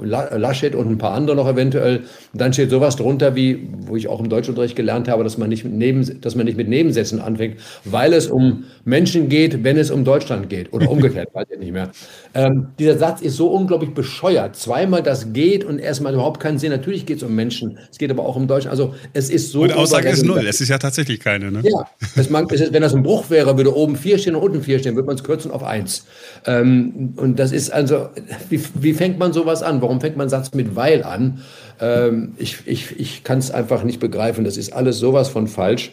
Laschet 0.00 0.76
und 0.76 0.88
ein 0.88 0.98
paar 0.98 1.12
andere 1.12 1.34
noch 1.34 1.48
eventuell. 1.48 1.98
Und 2.32 2.40
dann 2.40 2.52
steht 2.52 2.70
sowas 2.70 2.94
drunter 2.94 3.34
wie, 3.34 3.68
wo 3.80 3.96
ich 3.96 4.06
auch 4.06 4.20
im 4.20 4.28
Deutschunterricht 4.28 4.76
gelernt 4.76 5.08
habe, 5.08 5.24
dass 5.24 5.38
man 5.38 5.48
nicht 5.48 5.64
mit, 5.64 5.74
Neben, 5.74 6.20
dass 6.20 6.36
man 6.36 6.46
nicht 6.46 6.56
mit 6.56 6.68
Nebensätzen 6.68 7.20
anfängt, 7.20 7.56
weil 7.84 8.12
es 8.12 8.28
um 8.28 8.64
Menschen 8.84 9.28
geht, 9.28 9.64
wenn 9.64 9.76
es 9.76 9.90
um 9.90 10.04
Deutschland 10.04 10.48
geht. 10.48 10.72
Oder 10.72 10.88
umgekehrt, 10.90 11.34
weiß 11.34 11.48
ich 11.50 11.58
nicht 11.58 11.72
mehr. 11.72 11.90
Ähm, 12.32 12.68
dieser 12.78 12.96
Satz 12.96 13.22
ist 13.22 13.36
so 13.36 13.48
unglaublich 13.48 13.92
bescheuert. 13.92 14.54
Zweimal 14.54 15.02
das 15.02 15.32
geht 15.32 15.64
und 15.64 15.80
erstmal 15.80 16.14
überhaupt 16.14 16.38
keinen 16.38 16.58
Sinn. 16.58 16.70
Natürlich 16.70 17.06
geht 17.06 17.16
es 17.16 17.22
um 17.24 17.34
Menschen. 17.34 17.76
Es 17.90 17.98
geht 17.98 18.12
aber 18.12 18.24
auch 18.24 18.36
um 18.36 18.46
Deutschland. 18.46 18.70
Also 18.70 18.94
es 19.14 19.30
ist 19.30 19.50
so. 19.50 19.62
Und 19.62 19.72
Aussage 19.72 20.10
ist 20.10 20.24
null. 20.24 20.46
Es 20.46 20.60
ist 20.60 20.68
ja 20.68 20.78
tatsächlich 20.78 21.18
keine. 21.18 21.50
Ne? 21.50 21.62
Ja. 21.64 21.88
Es 22.14 22.30
mag, 22.30 22.52
es 22.52 22.60
ist, 22.60 22.72
wenn 22.72 22.82
das 22.82 22.94
ein 22.94 23.02
Bruch 23.02 23.30
wäre, 23.30 23.56
würde 23.56 23.74
oben 23.74 23.96
vier 23.96 24.16
stehen 24.18 24.36
und 24.36 24.42
unten 24.42 24.62
vier 24.62 24.78
stehen, 24.78 24.94
würde 24.94 25.06
man 25.06 25.16
es 25.16 25.24
kürzen 25.24 25.50
auf 25.50 25.64
eins. 25.64 26.06
Ähm, 26.46 27.14
und 27.16 27.40
das 27.40 27.50
ist 27.50 27.79
also, 27.80 28.08
wie, 28.48 28.62
wie 28.74 28.94
fängt 28.94 29.18
man 29.18 29.32
sowas 29.32 29.62
an? 29.62 29.80
Warum 29.82 30.00
fängt 30.00 30.16
man 30.16 30.28
Satz 30.28 30.52
mit 30.54 30.76
weil 30.76 31.02
an? 31.02 31.42
Ähm, 31.80 32.34
ich 32.36 32.58
ich, 32.66 32.98
ich 32.98 33.24
kann 33.24 33.38
es 33.38 33.50
einfach 33.50 33.82
nicht 33.84 34.00
begreifen. 34.00 34.44
Das 34.44 34.56
ist 34.56 34.72
alles 34.72 34.98
sowas 34.98 35.28
von 35.28 35.48
falsch. 35.48 35.92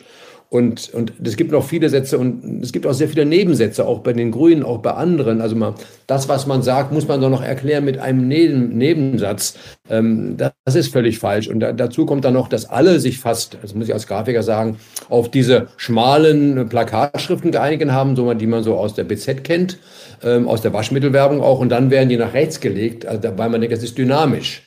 Und, 0.50 0.94
und 0.94 1.12
es 1.26 1.36
gibt 1.36 1.52
noch 1.52 1.66
viele 1.66 1.90
Sätze 1.90 2.18
und 2.18 2.64
es 2.64 2.72
gibt 2.72 2.88
auch 2.88 2.94
sehr 2.94 3.10
viele 3.10 3.26
Nebensätze, 3.26 3.86
auch 3.86 4.00
bei 4.00 4.14
den 4.14 4.32
Grünen, 4.32 4.64
auch 4.64 4.78
bei 4.78 4.92
anderen. 4.92 5.42
Also 5.42 5.58
mal, 5.58 5.76
das, 6.08 6.30
was 6.30 6.48
man 6.48 6.62
sagt, 6.62 6.94
muss 6.94 7.06
man 7.06 7.20
doch 7.20 7.30
noch 7.30 7.44
erklären 7.44 7.84
mit 7.84 7.98
einem 8.00 8.30
Neben, 8.30 8.78
Nebensatz. 8.78 9.56
Ähm, 9.90 10.38
das 10.38 10.76
ist 10.76 10.94
völlig 10.94 11.20
falsch. 11.20 11.50
Und 11.50 11.60
da, 11.60 11.74
dazu 11.74 12.06
kommt 12.06 12.24
dann 12.24 12.34
noch, 12.34 12.48
dass 12.48 12.70
alle 12.70 13.02
sich 13.02 13.20
fast, 13.20 13.58
das 13.62 13.76
muss 13.76 13.90
ich 13.90 13.94
als 13.94 14.08
Grafiker 14.08 14.42
sagen, 14.42 14.78
auf 15.10 15.30
diese 15.30 15.68
schmalen 15.76 16.70
Plakatschriften 16.70 17.52
geeinigt 17.52 17.86
haben, 17.92 18.16
so, 18.16 18.34
die 18.34 18.48
man 18.48 18.64
so 18.64 18.76
aus 18.76 18.94
der 18.94 19.04
BZ 19.04 19.44
kennt, 19.44 19.80
ähm, 20.24 20.48
aus 20.48 20.62
der 20.62 20.72
Waschmittelwerbung 20.72 21.42
auch. 21.42 21.60
Und 21.60 21.70
dann 21.70 21.92
werden 21.92 22.08
die 22.08 22.18
nach 22.18 22.34
rechts 22.34 22.62
gelegt, 22.62 23.06
also, 23.06 23.22
weil 23.36 23.50
man 23.50 23.60
denkt, 23.60 23.76
das 23.76 23.84
ist 23.84 23.98
dynamisch. 23.98 24.67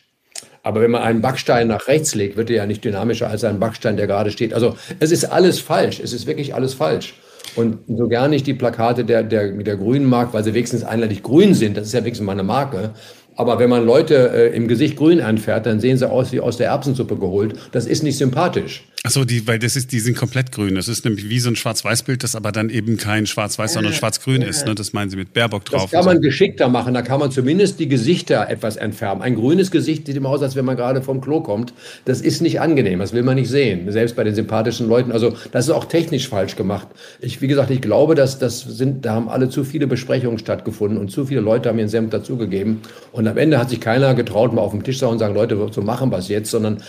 Aber 0.62 0.80
wenn 0.80 0.90
man 0.90 1.02
einen 1.02 1.22
Backstein 1.22 1.68
nach 1.68 1.88
rechts 1.88 2.14
legt, 2.14 2.36
wird 2.36 2.50
er 2.50 2.56
ja 2.56 2.66
nicht 2.66 2.84
dynamischer 2.84 3.28
als 3.28 3.44
ein 3.44 3.58
Backstein, 3.58 3.96
der 3.96 4.06
gerade 4.06 4.30
steht. 4.30 4.52
Also 4.52 4.76
es 4.98 5.10
ist 5.10 5.24
alles 5.24 5.58
falsch. 5.58 6.00
Es 6.00 6.12
ist 6.12 6.26
wirklich 6.26 6.54
alles 6.54 6.74
falsch. 6.74 7.14
Und 7.56 7.78
so 7.88 8.08
gar 8.08 8.28
nicht 8.28 8.46
die 8.46 8.54
Plakate 8.54 9.04
der, 9.04 9.22
der, 9.22 9.50
der 9.50 9.76
Grünen 9.76 10.06
mag, 10.06 10.32
weil 10.32 10.44
sie 10.44 10.54
wenigstens 10.54 10.84
einheitlich 10.84 11.22
grün 11.22 11.54
sind. 11.54 11.76
Das 11.76 11.86
ist 11.86 11.94
ja 11.94 12.00
wenigstens 12.00 12.26
meine 12.26 12.42
Marke. 12.42 12.90
Aber 13.40 13.58
wenn 13.58 13.70
man 13.70 13.86
Leute 13.86 14.32
äh, 14.34 14.54
im 14.54 14.68
Gesicht 14.68 14.96
grün 14.96 15.22
anfährt, 15.22 15.64
dann 15.64 15.80
sehen 15.80 15.96
sie 15.96 16.06
aus 16.06 16.30
wie 16.30 16.40
aus 16.40 16.58
der 16.58 16.66
Erbsensuppe 16.66 17.16
geholt. 17.16 17.54
Das 17.72 17.86
ist 17.86 18.02
nicht 18.02 18.18
sympathisch. 18.18 18.84
Achso, 19.02 19.24
die, 19.24 19.46
weil 19.46 19.58
das 19.58 19.76
ist, 19.76 19.92
die 19.92 20.00
sind 20.00 20.14
komplett 20.14 20.52
grün. 20.52 20.74
Das 20.74 20.86
ist 20.86 21.06
nämlich 21.06 21.30
wie 21.30 21.38
so 21.38 21.48
ein 21.48 21.56
Schwarz-Weiß-Bild, 21.56 22.22
das 22.22 22.36
aber 22.36 22.52
dann 22.52 22.68
eben 22.68 22.98
kein 22.98 23.26
Schwarz-Weiß, 23.26 23.72
sondern 23.72 23.94
Schwarz-Grün 23.94 24.42
ist. 24.42 24.66
Ne? 24.66 24.74
Das 24.74 24.92
meinen 24.92 25.08
Sie 25.08 25.16
mit 25.16 25.32
Baerbock 25.32 25.64
drauf. 25.64 25.84
Das 25.84 25.92
kann 25.92 26.04
man 26.04 26.16
so. 26.16 26.20
geschickter 26.20 26.68
machen. 26.68 26.92
Da 26.92 27.00
kann 27.00 27.18
man 27.18 27.30
zumindest 27.30 27.80
die 27.80 27.88
Gesichter 27.88 28.50
etwas 28.50 28.76
entfärben. 28.76 29.22
Ein 29.22 29.36
grünes 29.36 29.70
Gesicht 29.70 30.06
sieht 30.06 30.16
immer 30.16 30.28
aus, 30.28 30.42
als 30.42 30.54
wenn 30.54 30.66
man 30.66 30.76
gerade 30.76 31.00
vom 31.00 31.22
Klo 31.22 31.40
kommt. 31.40 31.72
Das 32.04 32.20
ist 32.20 32.42
nicht 32.42 32.60
angenehm. 32.60 32.98
Das 32.98 33.14
will 33.14 33.22
man 33.22 33.36
nicht 33.36 33.48
sehen. 33.48 33.90
Selbst 33.90 34.16
bei 34.16 34.24
den 34.24 34.34
sympathischen 34.34 34.86
Leuten. 34.86 35.12
Also, 35.12 35.32
das 35.50 35.64
ist 35.64 35.70
auch 35.70 35.86
technisch 35.86 36.28
falsch 36.28 36.56
gemacht. 36.56 36.88
Ich, 37.20 37.40
wie 37.40 37.46
gesagt, 37.46 37.70
ich 37.70 37.80
glaube, 37.80 38.14
dass 38.14 38.38
das 38.38 38.60
sind, 38.60 39.06
da 39.06 39.14
haben 39.14 39.30
alle 39.30 39.48
zu 39.48 39.64
viele 39.64 39.86
Besprechungen 39.86 40.38
stattgefunden 40.38 40.98
und 40.98 41.10
zu 41.10 41.24
viele 41.24 41.40
Leute 41.40 41.70
haben 41.70 41.78
ihren 41.78 41.88
Senf 41.88 42.10
dazugegeben. 42.10 42.82
Und 43.12 43.24
am 43.30 43.38
Ende 43.38 43.58
hat 43.58 43.70
sich 43.70 43.80
keiner 43.80 44.14
getraut, 44.14 44.52
mal 44.52 44.62
auf 44.62 44.72
den 44.72 44.82
Tisch 44.82 44.96
zu 44.96 45.00
sagen 45.00 45.12
und 45.12 45.18
sagen, 45.18 45.34
Leute, 45.34 45.68
so 45.72 45.82
machen 45.82 46.10
wir 46.10 46.18
es 46.18 46.28
jetzt, 46.28 46.50
sondern 46.50 46.82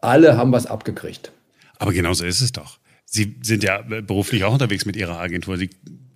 alle 0.00 0.36
haben 0.36 0.52
was 0.52 0.66
abgekriegt. 0.66 1.32
Aber 1.78 1.92
genauso 1.92 2.24
ist 2.24 2.40
es 2.40 2.52
doch. 2.52 2.78
Sie 3.04 3.36
sind 3.42 3.62
ja 3.62 3.80
beruflich 3.82 4.44
auch 4.44 4.52
unterwegs 4.52 4.86
mit 4.86 4.96
Ihrer 4.96 5.18
Agentur. 5.18 5.56
Sie, 5.56 5.70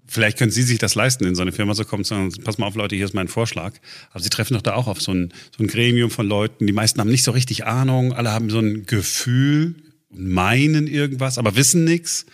vielleicht 0.07 0.39
können 0.39 0.51
Sie 0.51 0.63
sich 0.63 0.79
das 0.79 0.95
leisten, 0.95 1.25
in 1.25 1.35
so 1.35 1.43
eine 1.43 1.53
Firma 1.53 1.75
zu 1.75 1.85
kommen 1.85 2.01
und 2.01 2.05
sagen, 2.05 2.33
pass 2.45 2.59
mal 2.59 2.67
auf, 2.67 2.75
Leute, 2.75 2.97
hier 2.97 3.05
ist 3.05 3.15
mein 3.15 3.29
Vorschlag. 3.29 3.75
Aber 4.11 4.23
Sie 4.23 4.31
treffen 4.31 4.55
doch 4.55 4.63
da 4.63 4.75
auch 4.75 4.89
auf 4.89 5.01
so 5.01 5.13
ein, 5.13 5.33
so 5.57 5.63
ein 5.63 5.69
Gremium 5.69 6.11
von 6.11 6.27
Leuten. 6.27 6.67
Die 6.67 6.73
meisten 6.73 7.01
haben 7.01 7.11
nicht 7.11 7.25
so 7.25 7.31
richtig 7.31 7.67
Ahnung. 7.67 8.13
Alle 8.13 8.33
haben 8.33 8.51
so 8.51 8.59
ein 8.59 8.87
Gefühl 8.87 9.77
meinen 10.11 10.87
irgendwas, 10.87 11.39
aber 11.39 11.57
wissen 11.57 11.85
nichts. 11.85 12.27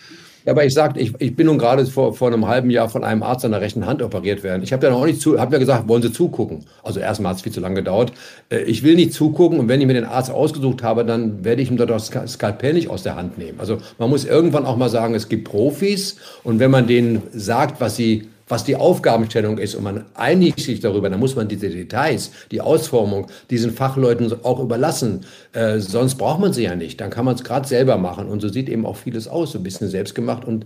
Ja, 0.45 0.51
aber 0.51 0.63
ich 0.63 0.75
sagte, 0.75 0.99
ich, 0.99 1.13
ich 1.19 1.35
bin 1.35 1.47
nun 1.47 1.57
gerade 1.57 1.85
vor, 1.87 2.13
vor 2.13 2.27
einem 2.27 2.47
halben 2.47 2.69
Jahr 2.69 2.87
von 2.87 3.03
einem 3.03 3.23
Arzt 3.23 3.43
an 3.45 3.51
der 3.51 3.61
rechten 3.61 3.87
Hand 3.87 4.03
operiert 4.03 4.43
werden. 4.43 4.61
Ich 4.61 4.71
habe 4.73 4.81
dann 4.81 4.93
auch 4.93 5.05
nicht 5.05 5.19
zu, 5.19 5.39
habe 5.39 5.53
ja 5.53 5.59
gesagt, 5.59 5.87
wollen 5.87 6.03
Sie 6.03 6.11
zugucken? 6.11 6.65
Also 6.83 6.99
erstmal 6.99 7.31
hat 7.31 7.37
es 7.37 7.41
viel 7.43 7.51
zu 7.51 7.61
lange 7.61 7.75
gedauert. 7.75 8.13
Äh, 8.49 8.61
ich 8.61 8.83
will 8.83 8.95
nicht 8.95 9.13
zugucken 9.13 9.59
und 9.59 9.67
wenn 9.67 9.81
ich 9.81 9.87
mir 9.87 9.93
den 9.93 10.05
Arzt 10.05 10.29
ausgesucht 10.29 10.83
habe, 10.83 11.03
dann 11.03 11.43
werde 11.43 11.63
ich 11.63 11.71
ihm 11.71 11.77
dort 11.77 11.89
das 11.89 12.11
Skalpell 12.27 12.73
nicht 12.73 12.89
aus 12.89 13.01
der 13.01 13.15
Hand 13.15 13.39
nehmen. 13.39 13.59
Also 13.59 13.79
man 13.97 14.09
muss 14.09 14.23
irgendwann 14.23 14.65
auch 14.65 14.77
mal 14.77 14.89
sagen, 14.89 15.15
es 15.15 15.29
gibt 15.29 15.45
Profis 15.49 16.17
und 16.43 16.59
wenn 16.59 16.69
man 16.69 16.85
denen 16.85 17.23
sagt, 17.33 17.81
was 17.81 17.95
sie 17.95 18.29
was 18.47 18.63
die 18.63 18.75
Aufgabenstellung 18.75 19.57
ist 19.57 19.75
und 19.75 19.83
man 19.83 20.05
einigt 20.13 20.59
sich 20.59 20.79
darüber, 20.79 21.09
dann 21.09 21.19
muss 21.19 21.35
man 21.35 21.47
diese 21.47 21.69
Details, 21.69 22.31
die 22.51 22.61
Ausformung 22.61 23.27
diesen 23.49 23.71
Fachleuten 23.71 24.31
auch 24.43 24.59
überlassen. 24.59 25.25
Äh, 25.53 25.79
sonst 25.79 26.15
braucht 26.15 26.39
man 26.39 26.53
sie 26.53 26.63
ja 26.63 26.75
nicht. 26.75 27.01
Dann 27.01 27.09
kann 27.09 27.25
man 27.25 27.35
es 27.35 27.43
gerade 27.43 27.67
selber 27.67 27.97
machen. 27.97 28.27
Und 28.27 28.41
so 28.41 28.49
sieht 28.49 28.69
eben 28.69 28.85
auch 28.85 28.97
vieles 28.97 29.27
aus, 29.27 29.53
so 29.53 29.59
ein 29.59 29.63
bisschen 29.63 29.89
selbst 29.89 30.13
gemacht. 30.13 30.45
Und 30.45 30.65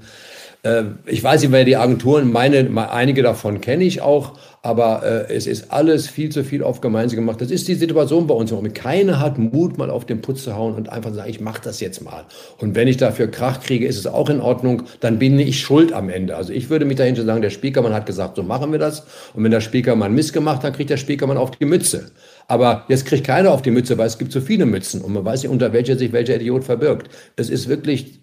äh, 0.64 0.84
ich 1.06 1.24
weiß 1.24 1.42
nicht, 1.42 1.52
wer 1.52 1.64
die 1.64 1.78
Agenturen, 1.78 2.32
meine, 2.32 2.90
einige 2.92 3.24
davon 3.24 3.62
kenne 3.62 3.86
ich 3.86 4.02
auch, 4.02 4.34
aber 4.62 5.04
äh, 5.04 5.34
es 5.34 5.48
ist 5.48 5.72
alles 5.72 6.08
viel 6.08 6.30
zu 6.30 6.44
viel 6.44 6.64
auf 6.64 6.82
gemeinsam 6.82 7.18
gemacht. 7.18 7.40
Das 7.40 7.50
ist 7.50 7.68
die 7.68 7.76
Situation 7.76 8.28
bei 8.28 8.34
uns. 8.34 8.54
Keiner 8.74 9.20
hat 9.20 9.38
Mut, 9.38 9.78
mal 9.78 9.90
auf 9.90 10.06
den 10.06 10.22
Putz 10.22 10.44
zu 10.44 10.56
hauen 10.56 10.76
und 10.76 10.90
einfach 10.90 11.12
zu 11.12 11.18
sagen, 11.18 11.30
ich 11.30 11.40
mache 11.40 11.62
das 11.64 11.80
jetzt 11.80 12.04
mal. 12.04 12.26
Und 12.58 12.76
wenn 12.76 12.88
ich 12.88 12.98
dafür 12.98 13.28
Krach 13.28 13.62
kriege, 13.62 13.88
ist 13.88 13.98
es 13.98 14.08
auch 14.08 14.30
in 14.30 14.42
Ordnung, 14.42 14.84
dann 15.00 15.18
bin 15.20 15.40
ich 15.40 15.62
schuld 15.62 15.94
am 15.94 16.10
Ende. 16.10 16.36
Also 16.36 16.52
ich 16.52 16.70
würde 16.70 16.86
mich 16.86 16.98
dahinter 16.98 17.24
sagen, 17.24 17.42
der 17.42 17.52
Spiekermann 17.52 17.94
hat 17.94 18.06
gesagt, 18.06 18.36
so 18.36 18.44
machen 18.44 18.72
wir 18.72 18.80
das. 18.80 19.06
Und 19.34 19.44
wenn 19.44 19.52
der 19.52 19.62
Spiekermann 19.62 20.14
missgemacht 20.14 20.64
hat, 20.64 20.76
kriegt 20.76 20.90
der 20.90 20.98
Spiekermann 20.98 21.38
auf 21.38 21.52
die 21.52 21.66
Mütze. 21.66 22.12
Aber 22.50 22.86
jetzt 22.90 23.06
kriegt 23.06 23.26
keiner 23.26 23.52
auf 23.52 23.62
die 23.62 23.70
Mütze, 23.70 23.98
weil 23.98 24.08
es 24.08 24.18
gibt 24.18 24.32
so 24.32 24.42
viele 24.42 24.66
Mützen 24.66 25.02
und 25.02 25.14
man 25.14 25.24
weiß 25.24 25.44
nicht, 25.44 25.52
unter 25.52 25.72
welcher 25.72 25.98
sich 25.98 26.12
welcher 26.12 26.36
Idiot 26.36 26.64
verbirgt. 26.64 27.10
Es 27.36 27.50
ist 27.50 27.70
wirklich 27.70 28.20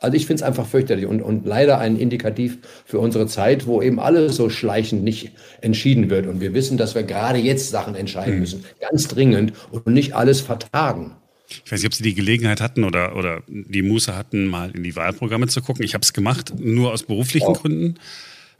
also 0.00 0.16
ich 0.16 0.26
finde 0.26 0.42
es 0.42 0.42
einfach 0.42 0.66
fürchterlich 0.66 1.06
und, 1.06 1.20
und 1.22 1.46
leider 1.46 1.78
ein 1.78 1.96
Indikativ 1.96 2.58
für 2.84 2.98
unsere 2.98 3.26
Zeit, 3.26 3.66
wo 3.66 3.82
eben 3.82 4.00
alles 4.00 4.36
so 4.36 4.48
schleichend 4.48 5.02
nicht 5.04 5.32
entschieden 5.60 6.10
wird. 6.10 6.26
Und 6.26 6.40
wir 6.40 6.54
wissen, 6.54 6.76
dass 6.76 6.94
wir 6.94 7.02
gerade 7.02 7.38
jetzt 7.38 7.70
Sachen 7.70 7.94
entscheiden 7.94 8.34
mhm. 8.34 8.40
müssen, 8.40 8.64
ganz 8.80 9.08
dringend 9.08 9.52
und 9.70 9.86
nicht 9.86 10.14
alles 10.14 10.40
vertagen. 10.40 11.16
Ich 11.48 11.70
weiß 11.70 11.80
nicht, 11.80 11.86
ob 11.86 11.94
Sie 11.94 12.02
die 12.02 12.14
Gelegenheit 12.14 12.60
hatten 12.60 12.84
oder, 12.84 13.16
oder 13.16 13.42
die 13.46 13.82
Muße 13.82 14.16
hatten, 14.16 14.46
mal 14.46 14.70
in 14.70 14.82
die 14.82 14.96
Wahlprogramme 14.96 15.46
zu 15.46 15.60
gucken. 15.60 15.84
Ich 15.84 15.94
habe 15.94 16.02
es 16.02 16.12
gemacht, 16.12 16.54
nur 16.58 16.92
aus 16.92 17.02
beruflichen 17.02 17.48
oh. 17.48 17.52
Gründen. 17.52 17.96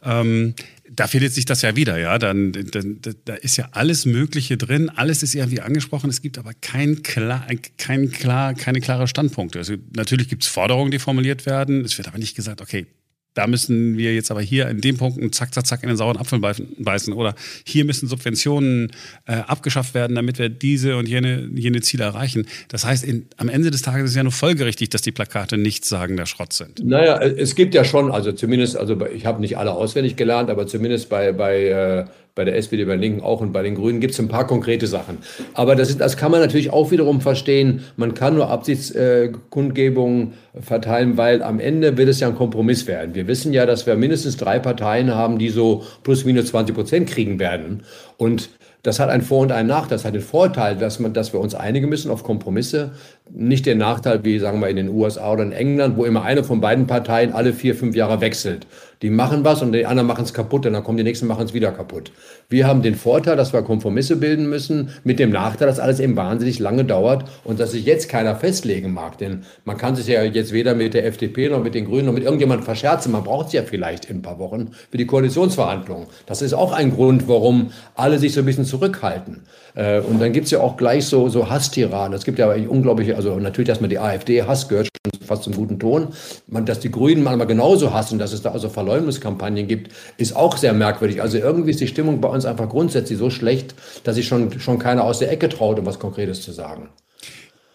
Ähm, 0.04 0.54
da 0.96 1.06
findet 1.06 1.32
sich 1.32 1.44
das 1.44 1.62
ja 1.62 1.76
wieder, 1.76 1.98
ja. 1.98 2.18
Dann, 2.18 2.52
dann, 2.52 3.00
da 3.24 3.34
ist 3.34 3.56
ja 3.56 3.68
alles 3.72 4.06
Mögliche 4.06 4.56
drin, 4.56 4.88
alles 4.88 5.22
ist 5.22 5.34
irgendwie 5.34 5.60
angesprochen. 5.60 6.10
Es 6.10 6.22
gibt 6.22 6.38
aber 6.38 6.52
kein 6.54 7.02
klar, 7.02 7.46
kein 7.78 8.10
klar, 8.10 8.54
keine 8.54 8.80
klare 8.80 9.08
Standpunkte. 9.08 9.58
Also 9.58 9.74
natürlich 9.94 10.28
gibt 10.28 10.42
es 10.42 10.48
Forderungen, 10.48 10.90
die 10.90 10.98
formuliert 10.98 11.46
werden. 11.46 11.84
Es 11.84 11.96
wird 11.98 12.08
aber 12.08 12.18
nicht 12.18 12.34
gesagt, 12.34 12.60
okay, 12.60 12.86
da 13.34 13.46
müssen 13.46 13.98
wir 13.98 14.14
jetzt 14.14 14.30
aber 14.30 14.40
hier 14.40 14.68
in 14.68 14.80
dem 14.80 14.96
Punkt 14.96 15.34
zack, 15.34 15.52
zack, 15.52 15.66
zack 15.66 15.82
in 15.82 15.88
den 15.88 15.96
sauren 15.96 16.16
Apfel 16.16 16.38
beißen. 16.38 17.12
Oder 17.12 17.34
hier 17.64 17.84
müssen 17.84 18.08
Subventionen 18.08 18.92
äh, 19.26 19.34
abgeschafft 19.34 19.94
werden, 19.94 20.14
damit 20.14 20.38
wir 20.38 20.48
diese 20.48 20.96
und 20.96 21.08
jene, 21.08 21.48
jene 21.54 21.80
Ziele 21.80 22.04
erreichen. 22.04 22.46
Das 22.68 22.84
heißt, 22.84 23.04
in, 23.04 23.26
am 23.36 23.48
Ende 23.48 23.70
des 23.70 23.82
Tages 23.82 24.10
ist 24.10 24.16
ja 24.16 24.22
nur 24.22 24.32
folgerichtig, 24.32 24.88
dass 24.90 25.02
die 25.02 25.12
Plakate 25.12 25.58
nichts 25.58 25.88
sagen, 25.88 26.16
der 26.16 26.26
Schrott 26.26 26.52
sind. 26.52 26.84
Naja, 26.84 27.20
es 27.20 27.54
gibt 27.54 27.74
ja 27.74 27.84
schon, 27.84 28.12
also 28.12 28.32
zumindest, 28.32 28.76
also 28.76 28.96
ich 29.06 29.26
habe 29.26 29.40
nicht 29.40 29.58
alle 29.58 29.72
auswendig 29.72 30.16
gelernt, 30.16 30.48
aber 30.48 30.66
zumindest 30.66 31.08
bei, 31.08 31.32
bei 31.32 31.64
äh, 31.64 32.04
bei 32.34 32.44
der 32.44 32.56
SPD, 32.56 32.84
bei 32.84 32.92
den 32.92 33.00
Linken 33.00 33.20
auch 33.20 33.40
und 33.40 33.52
bei 33.52 33.62
den 33.62 33.76
Grünen 33.76 34.00
gibt 34.00 34.12
es 34.12 34.20
ein 34.20 34.28
paar 34.28 34.46
konkrete 34.46 34.86
Sachen. 34.88 35.18
Aber 35.54 35.76
das, 35.76 35.90
ist, 35.90 36.00
das 36.00 36.16
kann 36.16 36.32
man 36.32 36.40
natürlich 36.40 36.70
auch 36.70 36.90
wiederum 36.90 37.20
verstehen. 37.20 37.84
Man 37.96 38.14
kann 38.14 38.34
nur 38.34 38.50
Absichtskundgebungen 38.50 40.32
verteilen, 40.60 41.16
weil 41.16 41.42
am 41.42 41.60
Ende 41.60 41.96
wird 41.96 42.08
es 42.08 42.18
ja 42.18 42.28
ein 42.28 42.34
Kompromiss 42.34 42.86
werden. 42.88 43.14
Wir 43.14 43.28
wissen 43.28 43.52
ja, 43.52 43.66
dass 43.66 43.86
wir 43.86 43.94
mindestens 43.94 44.36
drei 44.36 44.58
Parteien 44.58 45.14
haben, 45.14 45.38
die 45.38 45.50
so 45.50 45.84
plus 46.02 46.24
minus 46.24 46.46
20 46.46 46.74
Prozent 46.74 47.08
kriegen 47.08 47.38
werden. 47.38 47.84
Und 48.16 48.50
das 48.84 49.00
hat 49.00 49.08
einen 49.08 49.22
Vor- 49.22 49.40
und 49.40 49.50
einen 49.50 49.68
Nachteil. 49.68 49.96
Das 49.96 50.04
hat 50.04 50.14
den 50.14 50.20
Vorteil, 50.20 50.76
dass, 50.76 51.00
man, 51.00 51.14
dass 51.14 51.32
wir 51.32 51.40
uns 51.40 51.54
einigen 51.54 51.88
müssen 51.88 52.10
auf 52.10 52.22
Kompromisse. 52.22 52.92
Nicht 53.30 53.64
den 53.64 53.78
Nachteil, 53.78 54.24
wie 54.24 54.38
sagen 54.38 54.60
wir 54.60 54.68
in 54.68 54.76
den 54.76 54.90
USA 54.90 55.32
oder 55.32 55.42
in 55.42 55.52
England, 55.52 55.96
wo 55.96 56.04
immer 56.04 56.22
eine 56.22 56.44
von 56.44 56.60
beiden 56.60 56.86
Parteien 56.86 57.32
alle 57.32 57.54
vier, 57.54 57.74
fünf 57.74 57.96
Jahre 57.96 58.20
wechselt. 58.20 58.66
Die 59.04 59.10
machen 59.10 59.44
was 59.44 59.60
und 59.60 59.72
die 59.72 59.84
anderen 59.84 60.06
machen 60.06 60.24
es 60.24 60.32
kaputt 60.32 60.64
und 60.64 60.72
dann 60.72 60.82
kommen 60.82 60.96
die 60.96 61.04
nächsten 61.04 61.26
machen 61.26 61.44
es 61.44 61.52
wieder 61.52 61.72
kaputt. 61.72 62.10
Wir 62.48 62.66
haben 62.66 62.80
den 62.80 62.94
Vorteil, 62.94 63.36
dass 63.36 63.52
wir 63.52 63.60
Kompromisse 63.60 64.16
bilden 64.16 64.48
müssen, 64.48 64.88
mit 65.04 65.18
dem 65.18 65.28
Nachteil, 65.28 65.68
dass 65.68 65.78
alles 65.78 66.00
eben 66.00 66.16
wahnsinnig 66.16 66.58
lange 66.58 66.86
dauert 66.86 67.26
und 67.44 67.60
dass 67.60 67.72
sich 67.72 67.84
jetzt 67.84 68.08
keiner 68.08 68.34
festlegen 68.34 68.94
mag. 68.94 69.18
Denn 69.18 69.42
man 69.66 69.76
kann 69.76 69.94
sich 69.94 70.06
ja 70.06 70.22
jetzt 70.22 70.54
weder 70.54 70.74
mit 70.74 70.94
der 70.94 71.04
FDP 71.04 71.50
noch 71.50 71.62
mit 71.62 71.74
den 71.74 71.84
Grünen 71.84 72.06
noch 72.06 72.14
mit 72.14 72.22
irgendjemandem 72.22 72.64
verscherzen. 72.64 73.12
Man 73.12 73.24
braucht 73.24 73.48
es 73.48 73.52
ja 73.52 73.62
vielleicht 73.64 74.06
in 74.06 74.20
ein 74.20 74.22
paar 74.22 74.38
Wochen 74.38 74.70
für 74.90 74.96
die 74.96 75.04
Koalitionsverhandlungen. 75.04 76.06
Das 76.24 76.40
ist 76.40 76.54
auch 76.54 76.72
ein 76.72 76.90
Grund, 76.94 77.28
warum 77.28 77.72
alle 77.96 78.18
sich 78.18 78.32
so 78.32 78.40
ein 78.40 78.46
bisschen 78.46 78.64
zurückhalten. 78.64 79.42
Äh, 79.74 80.00
und 80.00 80.18
dann 80.18 80.32
gibt 80.32 80.46
es 80.46 80.50
ja 80.50 80.60
auch 80.60 80.76
gleich 80.76 81.04
so, 81.04 81.28
so 81.28 81.50
Hasstiraden. 81.50 82.14
Es 82.14 82.24
gibt 82.24 82.38
ja 82.38 82.50
unglaubliche, 82.54 83.16
also 83.16 83.38
natürlich, 83.38 83.68
dass 83.68 83.80
man 83.82 83.90
die 83.90 83.98
AfD 83.98 84.42
Hass 84.44 84.68
gehört, 84.68 84.86
schon 84.86 85.26
fast 85.26 85.42
zum 85.42 85.54
guten 85.54 85.78
Ton. 85.78 86.08
Man, 86.46 86.64
dass 86.64 86.80
die 86.80 86.90
Grünen 86.90 87.22
manchmal 87.22 87.46
genauso 87.46 87.92
hassen, 87.92 88.18
dass 88.18 88.32
es 88.32 88.42
da 88.42 88.52
also 88.52 88.68
Verleumdungskampagnen 88.94 89.66
gibt, 89.66 89.92
ist 90.16 90.36
auch 90.36 90.56
sehr 90.56 90.72
merkwürdig. 90.72 91.20
Also 91.20 91.38
irgendwie 91.38 91.70
ist 91.70 91.80
die 91.80 91.88
Stimmung 91.88 92.20
bei 92.20 92.28
uns 92.28 92.44
einfach 92.44 92.68
grundsätzlich 92.68 93.18
so 93.18 93.30
schlecht, 93.30 93.74
dass 94.04 94.14
sich 94.14 94.26
schon, 94.26 94.58
schon 94.60 94.78
keiner 94.78 95.04
aus 95.04 95.18
der 95.18 95.30
Ecke 95.30 95.48
traut, 95.48 95.78
um 95.78 95.86
was 95.86 95.98
Konkretes 95.98 96.42
zu 96.42 96.52
sagen. 96.52 96.90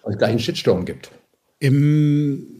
Und 0.03 0.13
es 0.13 0.17
gleich 0.17 0.31
einen 0.31 0.39
Shitstorm 0.39 0.85
gibt. 0.85 1.11
Im 1.59 2.58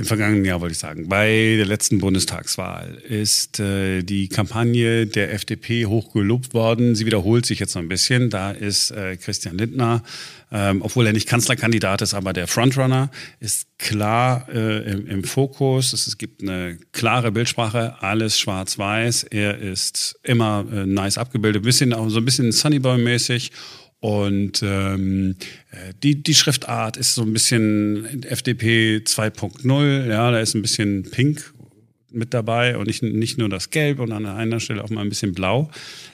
im 0.00 0.06
vergangenen 0.06 0.46
Jahr 0.46 0.62
wollte 0.62 0.72
ich 0.72 0.78
sagen, 0.78 1.08
bei 1.08 1.54
der 1.58 1.66
letzten 1.66 1.98
Bundestagswahl 1.98 2.94
ist 3.06 3.60
äh, 3.60 4.02
die 4.02 4.28
Kampagne 4.28 5.06
der 5.06 5.34
FDP 5.34 5.84
hochgelobt 5.84 6.54
worden. 6.54 6.94
Sie 6.94 7.04
wiederholt 7.04 7.44
sich 7.44 7.58
jetzt 7.58 7.74
noch 7.74 7.82
ein 7.82 7.88
bisschen. 7.88 8.30
Da 8.30 8.50
ist 8.50 8.92
äh, 8.92 9.18
Christian 9.18 9.58
Lindner, 9.58 10.02
ähm, 10.50 10.80
obwohl 10.80 11.06
er 11.06 11.12
nicht 11.12 11.28
Kanzlerkandidat 11.28 12.00
ist, 12.00 12.14
aber 12.14 12.32
der 12.32 12.46
Frontrunner, 12.46 13.10
ist 13.40 13.68
klar 13.78 14.48
äh, 14.50 14.90
im, 14.90 15.06
im, 15.06 15.22
Fokus. 15.22 15.92
Es, 15.92 16.06
es, 16.06 16.16
gibt 16.16 16.40
eine 16.40 16.78
klare 16.92 17.30
Bildsprache, 17.30 18.02
alles 18.02 18.38
schwarz-weiß. 18.38 19.24
Er 19.24 19.58
ist 19.58 20.18
immer 20.22 20.64
äh, 20.72 20.86
nice 20.86 21.18
abgebildet, 21.18 21.62
bisschen 21.62 21.92
auch 21.92 22.08
so 22.08 22.20
ein 22.20 22.24
bisschen 22.24 22.52
Sunnyboy-mäßig 22.52 23.50
und 24.00 24.62
ähm, 24.62 25.36
die, 26.02 26.22
die 26.22 26.34
Schriftart 26.34 26.96
ist 26.96 27.14
so 27.14 27.22
ein 27.22 27.32
bisschen 27.34 28.22
FDP 28.24 29.02
2.0, 29.04 30.08
ja, 30.08 30.30
da 30.30 30.40
ist 30.40 30.54
ein 30.54 30.62
bisschen 30.62 31.02
Pink 31.10 31.52
mit 32.10 32.34
dabei 32.34 32.76
und 32.76 32.86
nicht, 32.86 33.02
nicht 33.02 33.38
nur 33.38 33.48
das 33.48 33.70
Gelb 33.70 34.00
und 34.00 34.12
an 34.12 34.26
einer 34.26 34.58
Stelle 34.58 34.82
auch 34.82 34.90
mal 34.90 35.02
ein 35.02 35.10
bisschen 35.10 35.32
Blau. 35.32 35.70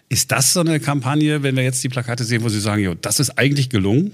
Ist 0.09 0.31
das 0.33 0.53
so 0.53 0.61
eine 0.61 0.81
Kampagne, 0.81 1.43
wenn 1.43 1.57
wir 1.57 1.63
jetzt 1.63 1.83
die 1.83 1.89
Plakate 1.89 2.25
sehen, 2.25 2.43
wo 2.43 2.49
Sie 2.49 2.61
sagen, 2.61 2.83
jo, 2.83 2.95
das 2.95 3.21
ist 3.21 3.39
eigentlich 3.39 3.71
gelungen? 3.71 4.13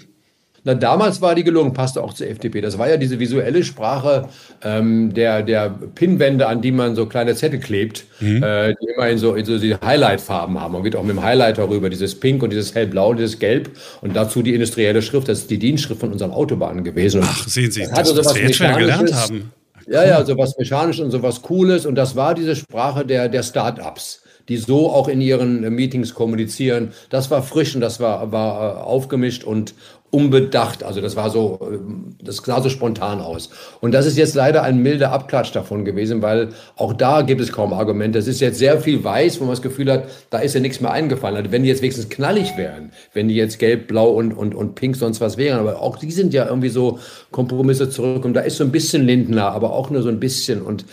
Na, 0.64 0.75
damals 0.75 1.21
war 1.21 1.35
die 1.35 1.42
gelungen, 1.42 1.73
passte 1.73 2.02
auch 2.04 2.14
zur 2.14 2.28
FDP. 2.28 2.61
Das 2.61 2.78
war 2.78 2.88
ja 2.88 2.97
diese 2.97 3.19
visuelle 3.19 3.64
Sprache 3.64 4.28
ähm, 4.62 5.12
der, 5.12 5.42
der 5.42 5.71
Pinwände, 5.71 6.47
an 6.47 6.61
die 6.61 6.71
man 6.71 6.95
so 6.95 7.07
kleine 7.07 7.35
Zettel 7.35 7.59
klebt, 7.59 8.04
mhm. 8.21 8.45
äh, 8.45 8.75
die 8.81 8.92
immer 8.95 9.09
in 9.09 9.19
so, 9.19 9.35
in 9.35 9.45
so 9.45 9.59
die 9.59 9.75
Highlight-Farben 9.75 10.61
haben. 10.61 10.75
Man 10.75 10.85
geht 10.85 10.95
auch 10.95 11.02
mit 11.02 11.16
dem 11.16 11.23
Highlighter 11.23 11.69
rüber, 11.69 11.90
dieses 11.90 12.19
Pink 12.19 12.45
und 12.45 12.50
dieses 12.50 12.76
Hellblau, 12.76 13.14
dieses 13.14 13.40
Gelb 13.40 13.71
und 14.02 14.14
dazu 14.14 14.42
die 14.42 14.54
industrielle 14.54 15.02
Schrift. 15.02 15.28
Das 15.28 15.40
ist 15.40 15.50
die 15.50 15.59
Dienstschrift 15.59 16.00
von 16.00 16.12
unseren 16.12 16.31
Autobahnen 16.31 16.85
gewesen. 16.85 17.23
Ach, 17.25 17.49
sehen 17.49 17.73
Sie, 17.73 17.81
das, 17.81 17.90
das, 17.90 18.14
das 18.14 18.35
wir 18.37 18.42
jetzt 18.42 18.57
schon 18.57 18.76
gelernt 18.76 19.12
haben. 19.12 19.50
Ja, 19.88 20.04
ja, 20.07 20.25
sowas 20.25 20.54
Mechanisches 20.57 21.04
und 21.04 21.11
sowas 21.11 21.42
Cooles. 21.42 21.87
Und 21.87 21.97
das 21.97 22.14
war 22.14 22.35
diese 22.35 22.54
Sprache 22.54 23.04
der, 23.04 23.28
der 23.28 23.42
Start-ups 23.42 24.21
die 24.49 24.57
so 24.57 24.90
auch 24.90 25.09
in 25.09 25.21
ihren 25.21 25.61
Meetings 25.75 26.14
kommunizieren. 26.14 26.92
Das 27.11 27.31
war 27.31 27.42
frisch 27.42 27.75
und 27.75 27.81
das 27.81 28.00
war, 28.00 28.33
war 28.33 28.76
äh, 28.76 28.81
aufgemischt 28.81 29.45
und, 29.45 29.75
unbedacht. 30.12 30.85
Also 30.85 31.00
das 31.00 31.16
war 31.16 31.31
so, 31.31 31.59
ähm, 31.62 32.16
das 32.23 32.37
sah 32.37 32.61
so 32.61 32.69
spontan 32.69 33.21
aus. 33.21 33.49
Und 33.81 33.92
das 33.92 34.07
ist 34.07 34.19
jetzt 34.19 34.35
leider 34.35 34.62
ein 34.62 34.78
milder 34.83 35.11
Abklatsch 35.11 35.52
davon 35.52 35.87
gewesen, 35.87 36.21
weil 36.21 36.50
auch 36.76 36.92
da 36.92 37.23
gibt 37.23 37.40
es 37.40 37.50
kaum 37.50 37.73
Argumente. 37.73 38.19
Es 38.19 38.28
ist 38.28 38.40
jetzt 38.40 38.59
sehr 38.59 38.78
viel 38.78 39.02
weiß, 39.02 39.40
wo 39.40 39.45
man 39.45 39.52
das 39.52 39.62
Gefühl 39.62 39.90
hat, 39.90 40.04
da 40.28 40.38
ist 40.38 40.54
ja 40.54 40.61
nichts 40.61 40.81
mehr 40.81 40.92
eingefallen. 40.92 41.37
Also 41.37 41.50
wenn 41.50 41.62
die 41.62 41.71
jetzt 41.71 41.81
wenigstens 41.81 42.11
knallig 42.11 42.59
wären, 42.59 42.92
wenn 43.14 43.28
die 43.28 43.35
jetzt 43.35 43.59
gelb, 43.59 43.88
blau 43.88 44.11
und, 44.11 44.35
und, 44.35 44.54
und 44.54 44.75
pink 44.75 44.97
sonst 44.97 45.23
was 45.23 45.38
wären, 45.38 45.59
aber 45.59 45.81
auch 45.81 45.97
die 45.97 46.12
sind 46.12 46.35
ja 46.35 46.47
irgendwie 46.47 46.69
so 46.69 46.99
Kompromisse 47.31 47.88
zurück 47.88 48.26
und 48.26 48.35
da 48.35 48.42
ist 48.42 48.59
so 48.59 48.64
ein 48.64 48.71
bisschen 48.71 49.07
Lindner, 49.07 49.50
aber 49.52 49.73
auch 49.73 49.88
nur 49.88 50.02
so 50.02 50.11
ein 50.11 50.21
bisschen 50.21 50.61
und 50.61 50.85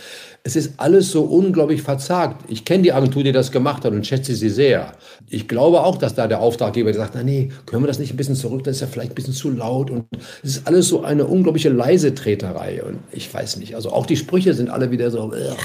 es 0.43 0.55
ist 0.55 0.73
alles 0.77 1.11
so 1.11 1.23
unglaublich 1.23 1.81
verzagt. 1.81 2.45
Ich 2.47 2.65
kenne 2.65 2.83
die 2.83 2.93
Agentur, 2.93 3.23
die 3.23 3.31
das 3.31 3.51
gemacht 3.51 3.83
hat 3.83 3.91
und 3.91 4.07
schätze 4.07 4.35
sie 4.35 4.49
sehr. 4.49 4.93
Ich 5.29 5.47
glaube 5.47 5.83
auch, 5.83 5.97
dass 5.97 6.15
da 6.15 6.27
der 6.27 6.39
Auftraggeber 6.39 6.93
sagt, 6.93 7.13
na 7.15 7.23
nee, 7.23 7.51
können 7.65 7.83
wir 7.83 7.87
das 7.87 7.99
nicht 7.99 8.13
ein 8.13 8.17
bisschen 8.17 8.35
zurück, 8.35 8.63
das 8.63 8.77
ist 8.77 8.81
ja 8.81 8.87
vielleicht 8.87 9.08
ein 9.09 9.15
bisschen 9.15 9.33
zu 9.33 9.49
laut 9.49 9.89
und 9.89 10.05
es 10.43 10.57
ist 10.57 10.67
alles 10.67 10.87
so 10.87 11.03
eine 11.03 11.25
unglaubliche 11.25 11.69
leise 11.69 12.13
Treterei 12.13 12.83
und 12.83 12.99
ich 13.11 13.33
weiß 13.33 13.57
nicht. 13.57 13.75
Also 13.75 13.91
auch 13.91 14.05
die 14.05 14.17
Sprüche 14.17 14.53
sind 14.53 14.69
alle 14.69 14.91
wieder 14.91 15.11
so, 15.11 15.25
ugh. 15.25 15.55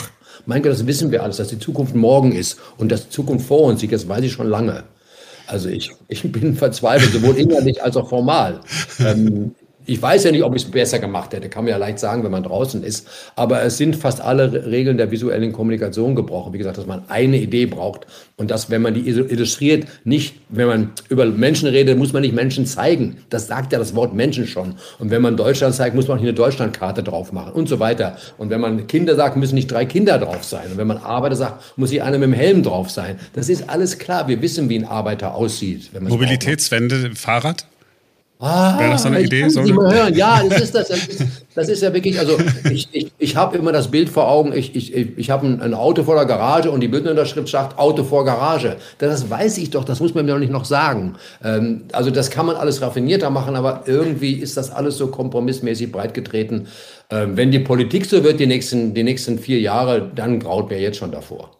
mein 0.46 0.62
Gott, 0.62 0.72
das 0.72 0.86
wissen 0.86 1.10
wir 1.10 1.22
alles, 1.22 1.36
dass 1.36 1.48
die 1.48 1.58
Zukunft 1.58 1.94
morgen 1.94 2.32
ist 2.32 2.58
und 2.76 2.90
dass 2.90 3.04
die 3.04 3.10
Zukunft 3.10 3.46
vor 3.46 3.62
uns 3.62 3.80
liegt, 3.82 3.92
das 3.92 4.08
weiß 4.08 4.24
ich 4.24 4.32
schon 4.32 4.48
lange. 4.48 4.84
Also 5.46 5.68
ich, 5.68 5.92
ich 6.08 6.22
bin 6.32 6.54
verzweifelt, 6.56 7.12
sowohl 7.12 7.36
innerlich 7.36 7.82
als 7.82 7.96
auch 7.96 8.08
formal. 8.08 8.60
Ähm, 8.98 9.54
Ich 9.86 10.00
weiß 10.00 10.24
ja 10.24 10.32
nicht, 10.32 10.42
ob 10.44 10.54
ich 10.56 10.64
es 10.64 10.70
besser 10.70 10.98
gemacht 10.98 11.32
hätte, 11.32 11.48
kann 11.48 11.64
man 11.64 11.70
ja 11.70 11.76
leicht 11.76 11.98
sagen, 11.98 12.24
wenn 12.24 12.30
man 12.30 12.42
draußen 12.42 12.82
ist. 12.82 13.06
Aber 13.36 13.62
es 13.62 13.76
sind 13.76 13.96
fast 13.96 14.20
alle 14.20 14.66
Regeln 14.66 14.96
der 14.96 15.10
visuellen 15.10 15.52
Kommunikation 15.52 16.14
gebrochen. 16.14 16.52
Wie 16.52 16.58
gesagt, 16.58 16.78
dass 16.78 16.86
man 16.86 17.02
eine 17.08 17.36
Idee 17.38 17.66
braucht 17.66 18.06
und 18.36 18.50
dass, 18.50 18.70
wenn 18.70 18.82
man 18.82 18.94
die 18.94 19.08
illustriert, 19.08 19.86
nicht, 20.04 20.36
wenn 20.48 20.66
man 20.66 20.92
über 21.08 21.26
Menschen 21.26 21.68
redet, 21.68 21.98
muss 21.98 22.12
man 22.12 22.22
nicht 22.22 22.34
Menschen 22.34 22.66
zeigen. 22.66 23.18
Das 23.30 23.46
sagt 23.46 23.72
ja 23.72 23.78
das 23.78 23.94
Wort 23.94 24.14
Menschen 24.14 24.46
schon. 24.46 24.74
Und 24.98 25.10
wenn 25.10 25.22
man 25.22 25.36
Deutschland 25.36 25.74
zeigt, 25.74 25.94
muss 25.94 26.08
man 26.08 26.16
auch 26.16 26.20
nicht 26.20 26.28
eine 26.28 26.36
Deutschlandkarte 26.36 27.02
drauf 27.02 27.32
machen 27.32 27.52
und 27.52 27.68
so 27.68 27.78
weiter. 27.78 28.16
Und 28.38 28.50
wenn 28.50 28.60
man 28.60 28.86
Kinder 28.86 29.14
sagt, 29.16 29.36
müssen 29.36 29.54
nicht 29.54 29.70
drei 29.70 29.84
Kinder 29.84 30.18
drauf 30.18 30.44
sein. 30.44 30.72
Und 30.72 30.78
wenn 30.78 30.86
man 30.86 30.98
Arbeiter 30.98 31.36
sagt, 31.36 31.78
muss 31.78 31.90
hier 31.90 32.04
einer 32.04 32.18
mit 32.18 32.28
dem 32.28 32.32
Helm 32.32 32.62
drauf 32.62 32.90
sein. 32.90 33.18
Das 33.34 33.48
ist 33.48 33.68
alles 33.68 33.98
klar. 33.98 34.28
Wir 34.28 34.40
wissen, 34.42 34.68
wie 34.68 34.78
ein 34.78 34.84
Arbeiter 34.84 35.34
aussieht. 35.34 35.90
Mobilitätswende, 36.00 37.12
Fahrrad? 37.14 37.66
Ah, 38.40 38.78
Wäre 38.78 38.90
das 38.90 39.02
so 39.02 39.08
eine 39.08 39.20
ich 39.20 39.26
Idee? 39.26 39.48
So 39.48 39.62
hören. 39.62 40.14
Ja, 40.14 40.42
das 40.48 40.62
ist 40.62 40.74
das. 40.74 40.88
Das 40.88 41.06
ist, 41.06 41.22
das 41.54 41.68
ist 41.68 41.82
ja 41.82 41.94
wirklich, 41.94 42.18
also 42.18 42.36
ich, 42.70 42.88
ich, 42.92 43.12
ich 43.16 43.36
habe 43.36 43.56
immer 43.56 43.70
das 43.70 43.90
Bild 43.90 44.08
vor 44.08 44.28
Augen, 44.28 44.52
ich, 44.52 44.74
ich, 44.74 44.92
ich 45.16 45.30
habe 45.30 45.46
ein, 45.46 45.60
ein, 45.60 45.72
Auto 45.72 46.02
vor 46.02 46.16
der 46.16 46.26
Garage 46.26 46.70
und 46.70 46.80
die 46.80 46.88
Bündnerschrift 46.88 47.48
sagt 47.48 47.78
Auto 47.78 48.02
vor 48.02 48.24
Garage. 48.24 48.76
Das 48.98 49.30
weiß 49.30 49.58
ich 49.58 49.70
doch, 49.70 49.84
das 49.84 50.00
muss 50.00 50.14
man 50.14 50.26
mir 50.26 50.32
doch 50.32 50.40
nicht 50.40 50.52
noch 50.52 50.64
sagen. 50.64 51.14
Ähm, 51.44 51.82
also 51.92 52.10
das 52.10 52.30
kann 52.30 52.46
man 52.46 52.56
alles 52.56 52.82
raffinierter 52.82 53.30
machen, 53.30 53.54
aber 53.54 53.84
irgendwie 53.86 54.32
ist 54.32 54.56
das 54.56 54.72
alles 54.72 54.98
so 54.98 55.06
kompromissmäßig 55.06 55.92
breitgetreten. 55.92 56.66
Ähm, 57.10 57.36
wenn 57.36 57.52
die 57.52 57.60
Politik 57.60 58.04
so 58.06 58.24
wird, 58.24 58.40
die 58.40 58.46
nächsten, 58.46 58.92
die 58.92 59.04
nächsten 59.04 59.38
vier 59.38 59.60
Jahre, 59.60 60.10
dann 60.14 60.40
graut 60.40 60.70
mir 60.70 60.80
jetzt 60.80 60.98
schon 60.98 61.12
davor. 61.12 61.50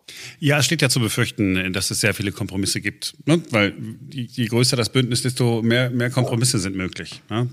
Ja, 0.40 0.58
es 0.58 0.64
steht 0.64 0.82
ja 0.82 0.88
zu 0.88 1.00
befürchten, 1.00 1.72
dass 1.72 1.90
es 1.90 2.00
sehr 2.00 2.14
viele 2.14 2.32
Kompromisse 2.32 2.80
gibt. 2.80 3.14
Ne? 3.26 3.42
Weil 3.50 3.74
je 4.10 4.46
größer 4.46 4.76
das 4.76 4.88
Bündnis, 4.88 5.22
desto 5.22 5.62
mehr, 5.62 5.90
mehr 5.90 6.10
Kompromisse 6.10 6.58
sind 6.58 6.76
möglich. 6.76 7.22
Ne? 7.30 7.48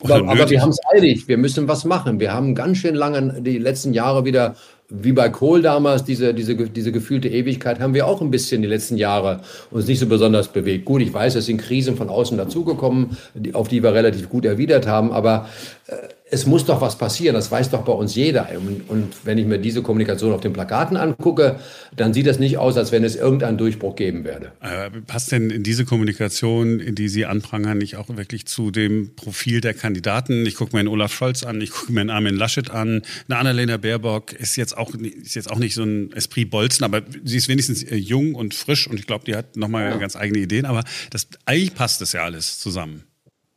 Aber, 0.00 0.28
aber, 0.28 0.50
wir 0.50 0.62
haben 0.62 0.70
es 0.70 0.78
eilig, 0.94 1.28
wir 1.28 1.36
müssen 1.36 1.68
was 1.68 1.84
machen. 1.84 2.20
Wir 2.20 2.32
haben 2.32 2.54
ganz 2.54 2.78
schön 2.78 2.94
lange 2.94 3.42
die 3.42 3.58
letzten 3.58 3.92
Jahre 3.92 4.24
wieder, 4.24 4.56
wie 4.88 5.12
bei 5.12 5.28
Kohl 5.28 5.62
damals, 5.62 6.04
diese, 6.04 6.34
diese, 6.34 6.56
diese 6.56 6.92
gefühlte 6.92 7.28
Ewigkeit, 7.28 7.78
haben 7.80 7.94
wir 7.94 8.06
auch 8.06 8.20
ein 8.20 8.30
bisschen 8.30 8.62
die 8.62 8.68
letzten 8.68 8.96
Jahre 8.96 9.40
uns 9.70 9.86
nicht 9.86 10.00
so 10.00 10.06
besonders 10.06 10.48
bewegt. 10.48 10.84
Gut, 10.84 11.02
ich 11.02 11.12
weiß, 11.12 11.36
es 11.36 11.46
sind 11.46 11.58
Krisen 11.58 11.96
von 11.96 12.08
außen 12.08 12.36
dazugekommen, 12.36 13.16
auf 13.52 13.68
die 13.68 13.82
wir 13.82 13.94
relativ 13.94 14.28
gut 14.28 14.44
erwidert 14.44 14.86
haben, 14.86 15.12
aber 15.12 15.48
äh, 15.86 15.96
es 16.30 16.46
muss 16.46 16.64
doch 16.64 16.80
was 16.80 16.96
passieren, 16.96 17.34
das 17.34 17.50
weiß 17.50 17.70
doch 17.70 17.82
bei 17.82 17.92
uns 17.92 18.14
jeder. 18.14 18.48
Und, 18.56 18.88
und, 18.88 19.10
wenn 19.24 19.38
ich 19.38 19.46
mir 19.46 19.58
diese 19.58 19.82
Kommunikation 19.82 20.32
auf 20.32 20.40
den 20.40 20.52
Plakaten 20.52 20.96
angucke, 20.96 21.58
dann 21.94 22.14
sieht 22.14 22.26
das 22.26 22.38
nicht 22.38 22.58
aus, 22.58 22.76
als 22.76 22.92
wenn 22.92 23.02
es 23.02 23.16
irgendeinen 23.16 23.58
Durchbruch 23.58 23.96
geben 23.96 24.24
werde. 24.24 24.52
Äh, 24.60 24.90
passt 25.06 25.32
denn 25.32 25.50
in 25.50 25.62
diese 25.62 25.84
Kommunikation, 25.84 26.78
in 26.78 26.94
die 26.94 27.08
Sie 27.08 27.26
anprangern, 27.26 27.78
nicht 27.78 27.96
auch 27.96 28.08
wirklich 28.08 28.46
zu 28.46 28.70
dem 28.70 29.14
Profil 29.16 29.60
der 29.60 29.74
Kandidaten? 29.74 30.46
Ich 30.46 30.54
gucke 30.54 30.74
mir 30.74 30.80
einen 30.80 30.88
Olaf 30.88 31.12
Scholz 31.12 31.42
an, 31.42 31.60
ich 31.60 31.70
gucke 31.70 31.92
mir 31.92 32.00
einen 32.00 32.10
Armin 32.10 32.36
Laschet 32.36 32.70
an, 32.70 33.02
eine 33.28 33.38
Annalena 33.38 33.76
Baerbock 33.76 34.32
ist 34.32 34.56
jetzt 34.56 34.76
auch, 34.76 34.94
ist 34.94 35.34
jetzt 35.34 35.50
auch 35.50 35.58
nicht 35.58 35.74
so 35.74 35.82
ein 35.82 36.12
Esprit 36.12 36.50
Bolzen, 36.50 36.84
aber 36.84 37.02
sie 37.24 37.36
ist 37.36 37.48
wenigstens 37.48 37.82
äh, 37.82 37.96
jung 37.96 38.34
und 38.34 38.54
frisch 38.54 38.86
und 38.86 38.98
ich 38.98 39.06
glaube, 39.06 39.24
die 39.24 39.34
hat 39.34 39.56
nochmal 39.56 39.90
ja. 39.90 39.96
ganz 39.96 40.16
eigene 40.16 40.38
Ideen, 40.38 40.64
aber 40.64 40.84
das, 41.10 41.26
eigentlich 41.44 41.74
passt 41.74 42.00
das 42.00 42.12
ja 42.12 42.22
alles 42.22 42.58
zusammen. 42.60 43.04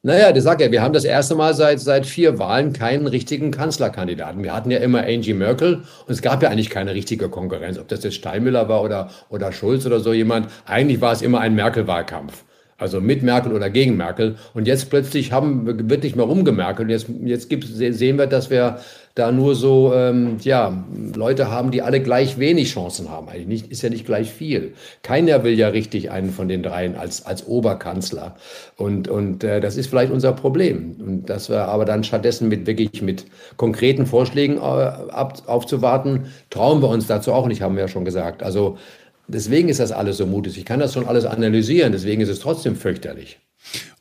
Naja, 0.05 0.33
das 0.33 0.43
sagt 0.43 0.60
ja, 0.60 0.69
wir 0.69 0.81
haben 0.81 0.91
das 0.91 1.05
erste 1.05 1.33
Mal 1.33 1.53
seit, 1.53 1.79
seit 1.79 2.05
vier 2.05 2.38
Wahlen 2.38 2.74
keinen 2.74 3.07
richtigen 3.07 3.51
Kanzlerkandidaten. 3.51 4.43
Wir 4.43 4.53
hatten 4.53 4.69
ja 4.69 4.79
immer 4.79 5.03
Angie 5.03 5.33
Merkel 5.33 5.75
und 5.75 6.10
es 6.10 6.22
gab 6.22 6.43
ja 6.43 6.50
eigentlich 6.50 6.69
keine 6.69 6.93
richtige 6.93 7.29
Konkurrenz, 7.29 7.79
ob 7.79 7.88
das 7.88 8.03
jetzt 8.03 8.15
Steinmüller 8.15 8.67
war 8.67 8.83
oder, 8.83 9.10
oder 9.29 9.53
Schulz 9.53 9.86
oder 9.86 10.01
so 10.01 10.12
jemand. 10.12 10.50
Eigentlich 10.65 11.00
war 11.00 11.13
es 11.13 11.22
immer 11.22 11.39
ein 11.39 11.55
Merkel-Wahlkampf. 11.55 12.43
Also 12.77 13.00
mit 13.00 13.24
Merkel 13.24 13.53
oder 13.53 13.70
gegen 13.70 13.98
Merkel. 13.98 14.36
Und 14.53 14.68
jetzt 14.68 14.89
plötzlich 14.89 15.32
haben, 15.32 15.89
wird 15.89 16.03
nicht 16.03 16.15
mehr 16.15 16.25
rumgemerkelt. 16.25 16.89
Jetzt, 16.89 17.08
jetzt 17.24 17.50
gibt, 17.50 17.65
sehen 17.65 18.18
wir, 18.18 18.27
dass 18.27 18.50
wir 18.50 18.80
da 19.15 19.32
nur 19.32 19.53
so 19.53 19.94
ähm, 19.94 20.38
ja, 20.42 20.84
Leute 21.15 21.51
haben, 21.51 21.70
die 21.70 21.84
alle 21.84 22.01
gleich 22.01 22.39
wenig 22.39 22.74
Chancen 22.74 23.12
haben. 23.12 23.30
Eigentlich 23.30 23.48
nicht, 23.48 23.72
ist 23.72 23.84
ja 23.84 23.89
nicht 23.89 24.08
gleich 24.08 24.32
viel. 24.32 24.74
Keiner 25.03 25.44
will 25.44 25.53
ja 25.53 25.68
richtig 25.68 26.10
einen 26.10 26.32
von 26.32 26.48
den 26.48 26.63
dreien 26.63 26.96
als, 26.96 27.24
als 27.24 27.46
Oberkanzler. 27.46 28.36
Und, 28.75 29.08
und 29.08 29.44
äh, 29.44 29.62
das 29.62 29.77
ist 29.77 29.88
vielleicht 29.88 30.12
unser 30.12 30.32
Problem. 30.34 30.96
Und 31.00 31.30
dass 31.30 31.48
wir 31.48 31.68
aber 31.68 31.86
dann 31.86 32.03
stattdessen 32.03 32.50
mit 32.50 32.65
wirklich 32.65 33.03
mit 33.03 33.25
konkreten 33.56 34.08
Vorschlägen 34.08 34.58
äh, 34.58 34.60
ab, 34.60 35.44
aufzuwarten, 35.46 36.25
trauen 36.50 36.82
wir 36.82 36.89
uns 36.89 37.06
dazu 37.06 37.34
auch 37.34 37.46
nicht, 37.46 37.62
haben 37.62 37.75
wir 37.75 37.84
ja 37.84 37.88
schon 37.88 38.06
gesagt. 38.06 38.42
Also 38.42 38.77
deswegen 39.27 39.70
ist 39.70 39.80
das 39.80 39.92
alles 39.92 40.18
so 40.18 40.25
mutig. 40.25 40.58
Ich 40.58 40.65
kann 40.65 40.80
das 40.80 40.94
schon 40.94 41.06
alles 41.06 41.25
analysieren, 41.25 41.92
deswegen 41.92 42.22
ist 42.22 42.30
es 42.30 42.39
trotzdem 42.39 42.75
fürchterlich. 42.75 43.39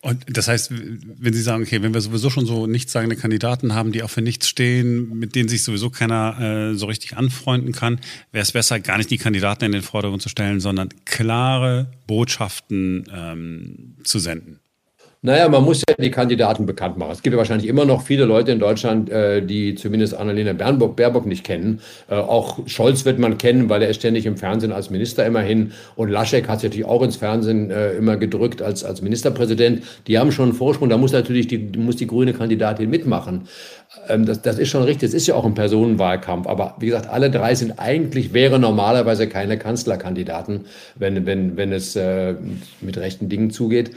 Und 0.00 0.24
das 0.36 0.48
heißt, 0.48 0.72
wenn 0.72 1.32
Sie 1.32 1.42
sagen, 1.42 1.62
okay, 1.62 1.82
wenn 1.82 1.94
wir 1.94 2.00
sowieso 2.00 2.30
schon 2.30 2.46
so 2.46 2.66
nichtssagende 2.66 3.14
Kandidaten 3.14 3.74
haben, 3.74 3.92
die 3.92 4.02
auch 4.02 4.10
für 4.10 4.20
nichts 4.20 4.48
stehen, 4.48 5.16
mit 5.18 5.36
denen 5.36 5.48
sich 5.48 5.62
sowieso 5.62 5.90
keiner 5.90 6.72
äh, 6.72 6.74
so 6.74 6.86
richtig 6.86 7.16
anfreunden 7.16 7.72
kann, 7.72 8.00
wäre 8.32 8.42
es 8.42 8.52
besser, 8.52 8.80
gar 8.80 8.98
nicht 8.98 9.10
die 9.10 9.18
Kandidaten 9.18 9.64
in 9.64 9.72
den 9.72 9.82
Vordergrund 9.82 10.20
zu 10.20 10.28
stellen, 10.28 10.58
sondern 10.58 10.88
klare 11.04 11.92
Botschaften 12.08 13.04
ähm, 13.14 13.94
zu 14.02 14.18
senden. 14.18 14.58
Naja, 15.24 15.48
man 15.48 15.62
muss 15.62 15.84
ja 15.88 15.94
die 15.96 16.10
Kandidaten 16.10 16.66
bekannt 16.66 16.98
machen. 16.98 17.12
Es 17.12 17.22
gibt 17.22 17.32
ja 17.32 17.38
wahrscheinlich 17.38 17.68
immer 17.68 17.84
noch 17.84 18.02
viele 18.02 18.24
Leute 18.24 18.50
in 18.50 18.58
Deutschland, 18.58 19.08
äh, 19.08 19.40
die 19.40 19.76
zumindest 19.76 20.14
Annalena 20.14 20.52
Baerbock, 20.52 20.96
Baerbock 20.96 21.26
nicht 21.26 21.44
kennen. 21.44 21.80
Äh, 22.10 22.16
auch 22.16 22.58
Scholz 22.66 23.04
wird 23.04 23.20
man 23.20 23.38
kennen, 23.38 23.68
weil 23.68 23.82
er 23.82 23.88
ist 23.88 23.98
ständig 23.98 24.26
im 24.26 24.36
Fernsehen 24.36 24.72
als 24.72 24.90
Minister 24.90 25.24
immerhin. 25.24 25.74
Und 25.94 26.10
Laschek 26.10 26.48
hat 26.48 26.58
sich 26.58 26.70
natürlich 26.70 26.88
auch 26.88 27.02
ins 27.02 27.14
Fernsehen 27.14 27.70
äh, 27.70 27.92
immer 27.92 28.16
gedrückt 28.16 28.62
als, 28.62 28.82
als 28.82 29.00
Ministerpräsident. 29.00 29.84
Die 30.08 30.18
haben 30.18 30.32
schon 30.32 30.46
einen 30.46 30.54
Vorsprung. 30.54 30.88
Da 30.88 30.96
muss 30.96 31.12
natürlich 31.12 31.46
die, 31.46 31.58
muss 31.78 31.94
die 31.94 32.08
grüne 32.08 32.32
Kandidatin 32.32 32.90
mitmachen. 32.90 33.42
Ähm, 34.08 34.26
das, 34.26 34.42
das 34.42 34.58
ist 34.58 34.70
schon 34.70 34.82
richtig. 34.82 35.10
Es 35.10 35.14
ist 35.14 35.28
ja 35.28 35.36
auch 35.36 35.44
ein 35.44 35.54
Personenwahlkampf. 35.54 36.48
Aber 36.48 36.74
wie 36.80 36.86
gesagt, 36.86 37.08
alle 37.08 37.30
drei 37.30 37.54
sind 37.54 37.78
eigentlich, 37.78 38.32
wäre 38.32 38.58
normalerweise 38.58 39.28
keine 39.28 39.56
Kanzlerkandidaten, 39.56 40.62
wenn, 40.96 41.26
wenn, 41.26 41.56
wenn 41.56 41.72
es 41.72 41.94
äh, 41.94 42.34
mit 42.80 42.98
rechten 42.98 43.28
Dingen 43.28 43.52
zugeht. 43.52 43.92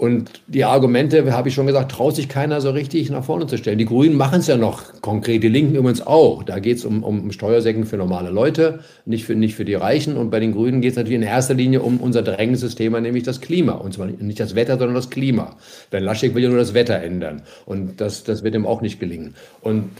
Und 0.00 0.40
die 0.46 0.64
Argumente, 0.64 1.30
habe 1.30 1.50
ich 1.50 1.54
schon 1.54 1.66
gesagt, 1.66 1.92
traut 1.92 2.16
sich 2.16 2.26
keiner 2.26 2.62
so 2.62 2.70
richtig 2.70 3.10
nach 3.10 3.22
vorne 3.22 3.46
zu 3.46 3.58
stellen. 3.58 3.76
Die 3.76 3.84
Grünen 3.84 4.16
machen 4.16 4.40
es 4.40 4.46
ja 4.46 4.56
noch 4.56 4.98
konkret, 5.02 5.42
die 5.42 5.48
Linken 5.48 5.74
übrigens 5.74 6.00
auch. 6.00 6.42
Da 6.42 6.58
geht 6.58 6.78
es 6.78 6.86
um, 6.86 7.04
um 7.04 7.30
Steuersäcken 7.32 7.84
für 7.84 7.98
normale 7.98 8.30
Leute, 8.30 8.78
nicht 9.04 9.26
für, 9.26 9.34
nicht 9.34 9.56
für 9.56 9.66
die 9.66 9.74
Reichen. 9.74 10.16
Und 10.16 10.30
bei 10.30 10.40
den 10.40 10.52
Grünen 10.52 10.80
geht 10.80 10.92
es 10.92 10.96
natürlich 10.96 11.16
in 11.18 11.22
erster 11.22 11.52
Linie 11.52 11.82
um 11.82 11.98
unser 11.98 12.22
drängendes 12.22 12.74
Thema, 12.76 12.98
nämlich 13.02 13.24
das 13.24 13.42
Klima. 13.42 13.72
Und 13.72 13.92
zwar 13.92 14.06
nicht 14.06 14.40
das 14.40 14.54
Wetter, 14.54 14.78
sondern 14.78 14.94
das 14.94 15.10
Klima. 15.10 15.56
Denn 15.92 16.02
Laschek 16.02 16.34
will 16.34 16.44
ja 16.44 16.48
nur 16.48 16.56
das 16.56 16.72
Wetter 16.72 16.98
ändern. 16.98 17.42
Und 17.66 18.00
das, 18.00 18.24
das 18.24 18.42
wird 18.42 18.54
ihm 18.54 18.64
auch 18.64 18.80
nicht 18.80 19.00
gelingen. 19.00 19.34
Und 19.60 19.90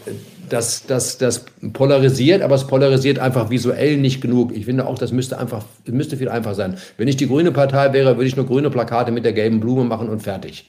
das, 0.49 0.87
das, 0.87 1.19
das 1.19 1.45
polarisiert, 1.73 2.41
aber 2.41 2.55
es 2.55 2.65
polarisiert 2.65 3.19
einfach 3.19 3.51
visuell 3.51 3.97
nicht 3.97 4.19
genug. 4.19 4.51
Ich 4.55 4.65
finde 4.65 4.87
auch, 4.87 4.97
das 4.97 5.11
müsste 5.11 5.37
einfach, 5.37 5.63
müsste 5.85 6.17
viel 6.17 6.29
einfacher 6.29 6.55
sein. 6.55 6.77
Wenn 6.97 7.07
ich 7.07 7.17
die 7.17 7.27
grüne 7.27 7.51
Partei 7.51 7.93
wäre, 7.93 8.17
würde 8.17 8.25
ich 8.25 8.35
nur 8.35 8.47
grüne 8.47 8.71
Plakate 8.71 9.11
mit 9.11 9.25
der 9.25 9.33
gelben 9.33 9.59
Blume 9.59 9.90
machen 9.91 10.09
und 10.09 10.23
fertig. 10.23 10.65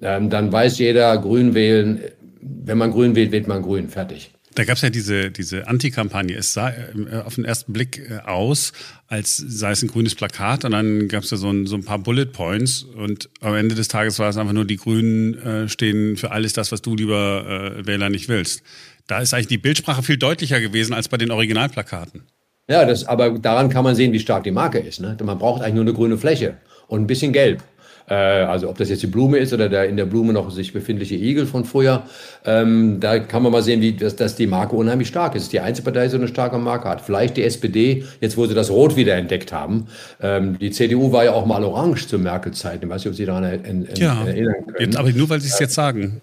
Ähm, 0.00 0.30
dann 0.30 0.52
weiß 0.52 0.78
jeder, 0.78 1.18
grün 1.18 1.54
wählen, 1.54 2.00
wenn 2.40 2.78
man 2.78 2.92
grün 2.92 3.16
wählt, 3.16 3.32
wählt 3.32 3.48
man 3.48 3.62
grün, 3.62 3.88
fertig. 3.88 4.30
Da 4.54 4.64
gab 4.64 4.76
es 4.76 4.82
ja 4.82 4.90
diese, 4.90 5.30
diese 5.30 5.68
Anti-Kampagne. 5.68 6.36
Es 6.36 6.52
sah 6.52 6.70
äh, 6.70 7.22
auf 7.24 7.36
den 7.36 7.44
ersten 7.44 7.72
Blick 7.72 8.10
äh, 8.10 8.18
aus, 8.26 8.72
als 9.06 9.36
sei 9.36 9.70
es 9.70 9.82
ein 9.82 9.88
grünes 9.88 10.14
Plakat 10.14 10.64
und 10.64 10.72
dann 10.72 11.08
gab 11.08 11.22
es 11.22 11.30
da 11.30 11.36
so 11.36 11.50
ein, 11.50 11.66
so 11.66 11.76
ein 11.76 11.84
paar 11.84 11.98
Bullet 11.98 12.26
Points 12.26 12.82
und 12.82 13.28
am 13.40 13.54
Ende 13.54 13.74
des 13.74 13.88
Tages 13.88 14.18
war 14.18 14.28
es 14.28 14.36
einfach 14.36 14.52
nur, 14.52 14.64
die 14.64 14.76
Grünen 14.76 15.34
äh, 15.38 15.68
stehen 15.68 16.16
für 16.16 16.32
alles 16.32 16.52
das, 16.52 16.72
was 16.72 16.82
du 16.82 16.96
lieber 16.96 17.76
äh, 17.78 17.86
Wähler 17.86 18.10
nicht 18.10 18.28
willst. 18.28 18.62
Da 19.06 19.20
ist 19.20 19.32
eigentlich 19.32 19.46
die 19.48 19.58
Bildsprache 19.58 20.02
viel 20.02 20.18
deutlicher 20.18 20.60
gewesen 20.60 20.92
als 20.92 21.08
bei 21.08 21.16
den 21.16 21.30
Originalplakaten. 21.30 22.22
Ja, 22.68 22.84
das, 22.84 23.04
aber 23.04 23.38
daran 23.38 23.70
kann 23.70 23.84
man 23.84 23.94
sehen, 23.94 24.12
wie 24.12 24.20
stark 24.20 24.44
die 24.44 24.50
Marke 24.50 24.78
ist. 24.78 25.00
Ne? 25.00 25.16
Man 25.22 25.38
braucht 25.38 25.62
eigentlich 25.62 25.74
nur 25.74 25.84
eine 25.84 25.94
grüne 25.94 26.18
Fläche 26.18 26.58
und 26.88 27.02
ein 27.02 27.06
bisschen 27.06 27.32
Gelb. 27.32 27.62
Äh, 28.08 28.14
also 28.14 28.68
ob 28.68 28.78
das 28.78 28.88
jetzt 28.88 29.02
die 29.02 29.06
Blume 29.06 29.38
ist 29.38 29.52
oder 29.52 29.68
der 29.68 29.88
in 29.88 29.96
der 29.96 30.06
Blume 30.06 30.32
noch 30.32 30.50
sich 30.50 30.72
befindliche 30.72 31.14
Igel 31.14 31.46
von 31.46 31.64
früher, 31.64 32.04
ähm, 32.44 33.00
da 33.00 33.18
kann 33.18 33.42
man 33.42 33.52
mal 33.52 33.62
sehen, 33.62 33.80
wie 33.80 33.92
dass, 33.92 34.16
dass 34.16 34.36
die 34.36 34.46
Marke 34.46 34.76
unheimlich 34.76 35.08
stark 35.08 35.34
ist. 35.34 35.52
Die 35.52 35.60
einzige 35.60 35.84
Partei, 35.84 36.04
die 36.04 36.10
so 36.10 36.16
eine 36.16 36.28
starke 36.28 36.58
Marke 36.58 36.88
hat. 36.88 37.00
Vielleicht 37.00 37.36
die 37.36 37.44
SPD, 37.44 38.04
jetzt 38.20 38.36
wo 38.36 38.46
sie 38.46 38.54
das 38.54 38.70
Rot 38.70 38.96
wieder 38.96 39.14
entdeckt 39.14 39.52
haben. 39.52 39.88
Ähm, 40.22 40.58
die 40.58 40.70
CDU 40.70 41.12
war 41.12 41.24
ja 41.24 41.32
auch 41.32 41.46
mal 41.46 41.62
orange 41.64 42.06
zur 42.06 42.18
Merkel-Zeit. 42.18 42.82
Ich 42.82 42.88
weiß 42.88 43.04
nicht, 43.04 43.10
ob 43.10 43.14
Sie 43.14 43.26
daran 43.26 43.44
erinnern 43.44 43.88
ja, 43.96 44.24
erinnern 44.24 44.54
können. 44.66 44.76
Jetzt, 44.78 44.96
aber 44.96 45.10
nur, 45.10 45.28
weil 45.28 45.40
Sie 45.40 45.48
es 45.48 45.58
jetzt 45.58 45.74
sagen. 45.74 46.20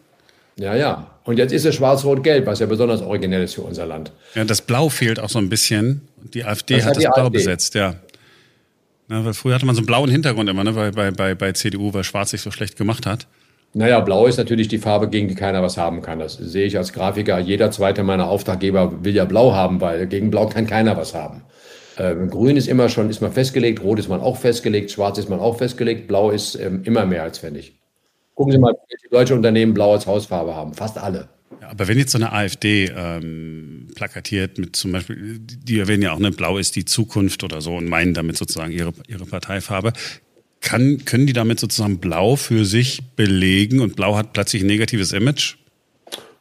Ja, 0.57 0.73
ja. 0.75 1.07
Und 1.25 1.37
jetzt 1.37 1.51
ist 1.51 1.65
es 1.65 1.75
schwarz-rot-gelb, 1.75 2.45
was 2.45 2.59
ja 2.59 2.65
besonders 2.65 3.01
originell 3.01 3.43
ist 3.43 3.55
für 3.55 3.61
unser 3.61 3.85
Land. 3.85 4.11
Ja, 4.35 4.45
das 4.45 4.61
Blau 4.61 4.89
fehlt 4.89 5.19
auch 5.19 5.29
so 5.29 5.39
ein 5.39 5.49
bisschen. 5.49 6.01
Die 6.33 6.45
AfD 6.45 6.75
das 6.75 6.85
hat, 6.85 6.91
hat 6.91 7.03
das 7.03 7.13
Blau 7.13 7.25
AfD. 7.25 7.37
besetzt, 7.37 7.75
ja. 7.75 7.95
Na, 9.07 9.23
weil 9.23 9.33
früher 9.33 9.55
hatte 9.55 9.65
man 9.65 9.75
so 9.75 9.79
einen 9.79 9.87
blauen 9.87 10.09
Hintergrund 10.09 10.49
immer, 10.49 10.63
ne, 10.63 10.73
bei, 10.73 10.91
bei, 10.91 11.11
bei, 11.11 11.35
bei 11.35 11.51
CDU, 11.51 11.93
weil 11.93 12.03
Schwarz 12.03 12.31
sich 12.31 12.41
so 12.41 12.51
schlecht 12.51 12.77
gemacht 12.77 13.05
hat. 13.05 13.27
Naja, 13.73 13.99
blau 13.99 14.25
ist 14.25 14.37
natürlich 14.37 14.69
die 14.69 14.77
Farbe, 14.77 15.09
gegen 15.09 15.27
die 15.27 15.35
keiner 15.35 15.61
was 15.61 15.77
haben 15.77 16.01
kann. 16.01 16.19
Das 16.19 16.35
sehe 16.35 16.65
ich 16.65 16.77
als 16.77 16.93
Grafiker. 16.93 17.39
Jeder 17.39 17.71
zweite 17.71 18.03
meiner 18.03 18.29
Auftraggeber 18.29 19.03
will 19.03 19.13
ja 19.13 19.25
blau 19.25 19.53
haben, 19.53 19.81
weil 19.81 20.07
gegen 20.07 20.31
blau 20.31 20.47
kann 20.47 20.65
keiner 20.65 20.95
was 20.95 21.13
haben. 21.13 21.43
Ähm, 21.97 22.29
Grün 22.29 22.57
ist 22.57 22.67
immer 22.67 22.89
schon, 22.89 23.09
ist 23.09 23.21
man 23.21 23.31
festgelegt, 23.31 23.81
Rot 23.83 23.99
ist 23.99 24.09
man 24.09 24.21
auch 24.21 24.37
festgelegt, 24.37 24.91
Schwarz 24.91 25.17
ist 25.17 25.29
man 25.29 25.39
auch 25.39 25.57
festgelegt, 25.57 26.07
Blau 26.07 26.29
ist 26.29 26.55
ähm, 26.55 26.83
immer 26.83 27.05
mehr 27.05 27.23
als 27.23 27.37
fändig. 27.37 27.79
Gucken 28.33 28.51
Sie 28.51 28.59
mal, 28.59 28.73
welche 28.89 29.09
deutsche 29.09 29.35
Unternehmen 29.35 29.73
blau 29.73 29.93
als 29.93 30.05
Hausfarbe 30.05 30.55
haben. 30.55 30.73
Fast 30.73 30.97
alle. 30.97 31.29
Ja, 31.61 31.69
aber 31.69 31.87
wenn 31.87 31.97
jetzt 31.97 32.11
so 32.11 32.17
eine 32.17 32.31
AfD 32.31 32.91
ähm, 32.95 33.87
plakatiert 33.95 34.57
mit 34.57 34.75
zum 34.75 34.91
Beispiel, 34.91 35.39
die 35.39 35.79
erwähnen 35.79 36.03
ja 36.03 36.13
auch, 36.13 36.19
ne, 36.19 36.31
blau 36.31 36.57
ist 36.57 36.75
die 36.75 36.85
Zukunft 36.85 37.43
oder 37.43 37.61
so 37.61 37.75
und 37.75 37.87
meinen 37.87 38.13
damit 38.13 38.37
sozusagen 38.37 38.71
ihre, 38.71 38.93
ihre 39.07 39.25
Parteifarbe, 39.25 39.93
kann, 40.61 41.05
können 41.05 41.27
die 41.27 41.33
damit 41.33 41.59
sozusagen 41.59 41.99
blau 41.99 42.35
für 42.35 42.65
sich 42.65 43.03
belegen 43.15 43.79
und 43.79 43.95
blau 43.95 44.17
hat 44.17 44.33
plötzlich 44.33 44.63
ein 44.63 44.67
negatives 44.67 45.11
Image? 45.11 45.55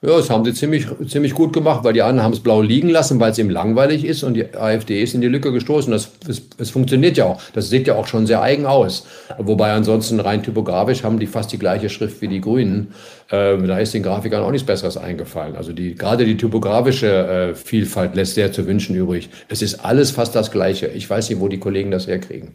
Ja, 0.07 0.19
das 0.19 0.29
haben 0.29 0.45
sie 0.45 0.53
ziemlich, 0.53 0.87
ziemlich 1.09 1.33
gut 1.33 1.55
gemacht, 1.55 1.83
weil 1.83 1.95
die 1.95 2.03
anderen 2.03 2.25
haben 2.25 2.35
es 2.35 2.40
blau 2.40 2.61
liegen 2.61 2.90
lassen, 2.90 3.21
weil 3.21 3.31
es 3.31 3.38
ihm 3.38 3.49
langweilig 3.49 4.05
ist 4.05 4.23
und 4.23 4.35
die 4.35 4.55
AfD 4.55 5.03
ist 5.03 5.14
in 5.14 5.23
die 5.23 5.29
Lücke 5.29 5.51
gestoßen. 5.51 5.90
Das, 5.90 6.11
das, 6.27 6.43
das 6.59 6.69
funktioniert 6.69 7.17
ja 7.17 7.25
auch. 7.25 7.40
Das 7.55 7.71
sieht 7.71 7.87
ja 7.87 7.95
auch 7.95 8.07
schon 8.07 8.27
sehr 8.27 8.43
eigen 8.43 8.67
aus. 8.67 9.07
Wobei 9.38 9.73
ansonsten 9.73 10.21
rein 10.21 10.43
typografisch 10.43 11.05
haben 11.05 11.19
die 11.19 11.27
fast 11.27 11.53
die 11.53 11.59
gleiche 11.59 11.88
Schrift 11.88 12.21
wie 12.21 12.29
die 12.29 12.43
Grünen. 12.43 12.88
Ähm, 13.31 13.67
da 13.67 13.79
ist 13.79 13.95
den 13.95 14.03
Grafikern 14.03 14.43
auch 14.43 14.51
nichts 14.51 14.67
Besseres 14.67 14.99
eingefallen. 14.99 15.57
Also 15.57 15.73
die, 15.73 15.95
gerade 15.95 16.27
die 16.27 16.37
typografische 16.37 17.07
äh, 17.07 17.55
Vielfalt 17.55 18.14
lässt 18.14 18.35
sehr 18.35 18.53
zu 18.53 18.67
wünschen 18.67 18.95
übrig. 18.95 19.31
Es 19.49 19.62
ist 19.62 19.77
alles 19.77 20.11
fast 20.11 20.35
das 20.35 20.51
Gleiche. 20.51 20.88
Ich 20.88 21.09
weiß 21.09 21.31
nicht, 21.31 21.40
wo 21.40 21.49
die 21.49 21.59
Kollegen 21.59 21.90
das 21.90 22.07
herkriegen. 22.07 22.53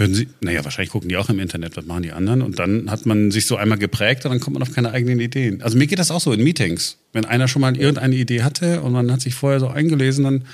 Würden 0.00 0.14
Sie, 0.14 0.28
naja, 0.40 0.64
wahrscheinlich 0.64 0.92
gucken 0.92 1.10
die 1.10 1.18
auch 1.18 1.28
im 1.28 1.38
Internet, 1.40 1.76
was 1.76 1.84
machen 1.84 2.04
die 2.04 2.12
anderen 2.12 2.40
und 2.40 2.58
dann 2.58 2.90
hat 2.90 3.04
man 3.04 3.30
sich 3.30 3.44
so 3.44 3.56
einmal 3.56 3.76
geprägt 3.76 4.24
und 4.24 4.30
dann 4.30 4.40
kommt 4.40 4.54
man 4.54 4.62
auf 4.62 4.72
keine 4.72 4.92
eigenen 4.92 5.20
Ideen. 5.20 5.60
Also 5.60 5.76
mir 5.76 5.86
geht 5.86 5.98
das 5.98 6.10
auch 6.10 6.22
so 6.22 6.32
in 6.32 6.42
Meetings. 6.42 6.96
Wenn 7.12 7.26
einer 7.26 7.48
schon 7.48 7.60
mal 7.60 7.76
irgendeine 7.76 8.16
Idee 8.16 8.42
hatte 8.42 8.80
und 8.80 8.92
man 8.92 9.12
hat 9.12 9.20
sich 9.20 9.34
vorher 9.34 9.60
so 9.60 9.68
eingelesen, 9.68 10.24
dann 10.24 10.44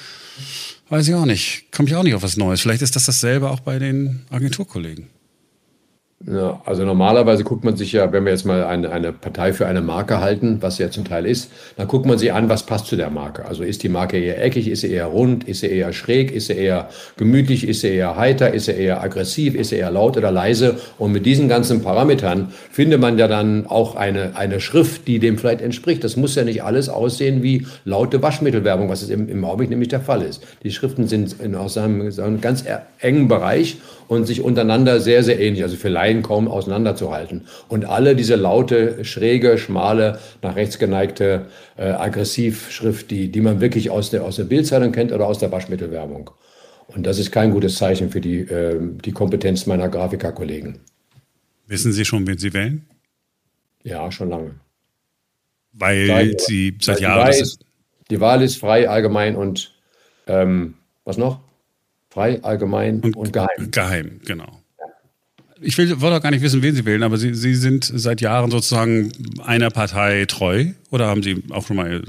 weiß 0.89 1.07
ich 1.07 1.15
auch 1.15 1.27
nicht, 1.27 1.67
komme 1.71 1.89
ich 1.89 1.95
auch 1.95 2.03
nicht 2.03 2.17
auf 2.17 2.25
was 2.25 2.37
Neues. 2.37 2.61
Vielleicht 2.61 2.83
ist 2.83 2.97
das 2.97 3.05
dasselbe 3.05 3.49
auch 3.49 3.61
bei 3.61 3.79
den 3.79 4.23
Agenturkollegen. 4.31 5.07
Ja, 6.25 6.63
also 6.65 6.83
normalerweise 6.87 7.45
guckt 7.45 7.63
man 7.63 7.77
sich 7.77 7.93
ja, 7.93 8.11
wenn 8.11 8.25
wir 8.25 8.33
jetzt 8.33 8.47
mal 8.47 8.65
eine, 8.65 8.91
eine 8.91 9.13
Partei 9.13 9.53
für 9.53 9.67
eine 9.67 9.83
Marke 9.83 10.19
halten, 10.19 10.59
was 10.63 10.79
ja 10.79 10.91
zum 10.91 11.05
Teil 11.05 11.27
ist, 11.27 11.51
dann 11.77 11.87
guckt 11.89 12.07
man 12.07 12.17
sich 12.17 12.33
an, 12.33 12.49
was 12.49 12.65
passt 12.65 12.87
zu 12.87 12.97
der 12.97 13.11
Marke. 13.11 13.45
Also 13.45 13.63
ist 13.63 13.83
die 13.83 13.91
Marke 13.91 14.19
eher 14.19 14.43
eckig, 14.43 14.67
ist 14.67 14.81
sie 14.81 14.91
eher 14.91 15.07
rund, 15.07 15.45
ist 15.45 15.61
sie 15.61 15.67
eher 15.67 15.93
schräg, 15.93 16.33
ist 16.33 16.47
sie 16.47 16.55
eher 16.55 16.89
gemütlich, 17.19 17.69
ist 17.69 17.83
sie 17.83 17.89
eher 17.89 18.17
heiter, 18.17 18.55
ist 18.55 18.65
sie 18.65 18.73
eher 18.73 19.03
aggressiv, 19.03 19.55
ist 19.55 19.69
sie 19.69 19.77
eher 19.77 19.91
laut 19.91 20.17
oder 20.17 20.31
leise. 20.31 20.79
Und 20.97 21.13
mit 21.13 21.27
diesen 21.27 21.49
ganzen 21.49 21.83
Parametern 21.83 22.51
findet 22.71 22.99
man 22.99 23.19
ja 23.19 23.29
dann 23.29 23.67
auch 23.67 23.95
eine, 23.95 24.37
eine 24.37 24.59
Schrift, 24.61 25.07
die 25.07 25.19
dem 25.19 25.37
vielleicht 25.37 25.61
entspricht. 25.61 26.03
Das 26.03 26.17
muss 26.17 26.35
ja 26.35 26.45
nicht 26.45 26.65
alles 26.65 26.89
aussehen 26.89 27.43
wie 27.43 27.67
laute 27.85 28.23
Waschmittelwerbung, 28.23 28.89
was 28.89 29.03
es 29.03 29.11
im, 29.11 29.29
im 29.29 29.45
Augenblick 29.45 29.69
nämlich 29.69 29.89
der 29.89 30.01
Fall 30.01 30.23
ist. 30.23 30.43
Die 30.63 30.71
Schriften 30.71 31.09
sind 31.09 31.37
in, 31.41 31.55
aus 31.55 31.77
einem, 31.77 32.01
einem 32.01 32.41
ganz 32.41 32.65
engen 33.01 33.29
Bereich 33.29 33.77
und 34.09 34.27
sich 34.27 34.41
untereinander 34.41 35.01
sehr, 35.01 35.23
sehr 35.23 35.41
ähnlich, 35.41 35.63
also 35.63 35.77
für 35.77 35.89
Laien 35.89 36.23
kaum 36.23 36.49
auseinanderzuhalten. 36.49 37.47
Und 37.69 37.85
alle 37.85 38.17
diese 38.17 38.37
laute, 38.37 39.05
schräge, 39.05 39.59
schmale, 39.59 40.19
nach 40.43 40.57
rechts 40.57 40.79
geneigte 40.79 41.47
äh, 41.77 41.91
Aggressivschrift, 41.91 43.11
die, 43.11 43.31
die 43.31 43.41
man 43.41 43.61
wirklich 43.61 43.91
aus 43.91 44.11
der, 44.11 44.25
aus 44.25 44.37
der 44.37 44.45
Bildzeitung 44.45 44.93
kennt 44.93 45.13
oder 45.13 45.27
aus 45.27 45.39
der 45.39 45.53
Waschmittelwerbung. 45.53 46.31
Und 46.89 47.07
das 47.07 47.19
ist 47.19 47.33
kein 47.33 47.51
gutes 47.51 47.77
Zeichen 47.77 48.11
für 48.11 48.21
die, 48.21 48.41
äh, 48.41 48.79
die 49.05 49.13
Kompetenz 49.13 49.67
meiner 49.67 49.89
Grafikerkollegen. 49.89 50.81
Wissen 51.67 51.93
Sie 51.93 52.05
schon, 52.05 52.27
wen 52.27 52.39
Sie 52.39 52.53
wählen? 52.55 52.87
Ja, 53.83 54.11
schon 54.13 54.31
lange. 54.31 54.55
Weil 55.73 56.07
seit, 56.07 56.41
Sie 56.41 56.79
seit 56.81 57.01
Jahren. 57.01 57.27
Die 57.27 57.33
Wahl, 57.33 57.43
ist, 57.43 57.59
die 58.11 58.21
Wahl 58.21 58.43
ist 58.43 58.59
frei, 58.59 58.89
allgemein 58.89 59.37
und 59.37 59.75
ähm, 60.27 60.75
was 61.05 61.19
noch? 61.19 61.41
Frei, 62.17 62.43
allgemein 62.43 63.01
und, 63.01 63.15
und 63.15 63.33
geheim. 63.35 63.71
Geheim, 63.71 64.21
genau. 64.25 64.47
Ich 65.61 65.77
will, 65.77 66.01
wollte 66.01 66.17
auch 66.17 66.23
gar 66.23 66.31
nicht 66.31 66.41
wissen, 66.43 66.63
wen 66.63 66.75
Sie 66.75 66.87
wählen, 66.87 67.03
aber 67.03 67.19
Sie, 67.19 67.35
Sie 67.35 67.55
sind 67.55 67.85
seit 67.85 68.23
Jahren 68.23 68.51
sozusagen 68.51 69.13
einer 69.45 69.69
Partei 69.69 70.25
treu 70.27 70.69
oder 70.91 71.09
haben 71.09 71.23
Sie 71.23 71.43
auch 71.51 71.67
schon 71.67 71.77
mal. 71.77 72.03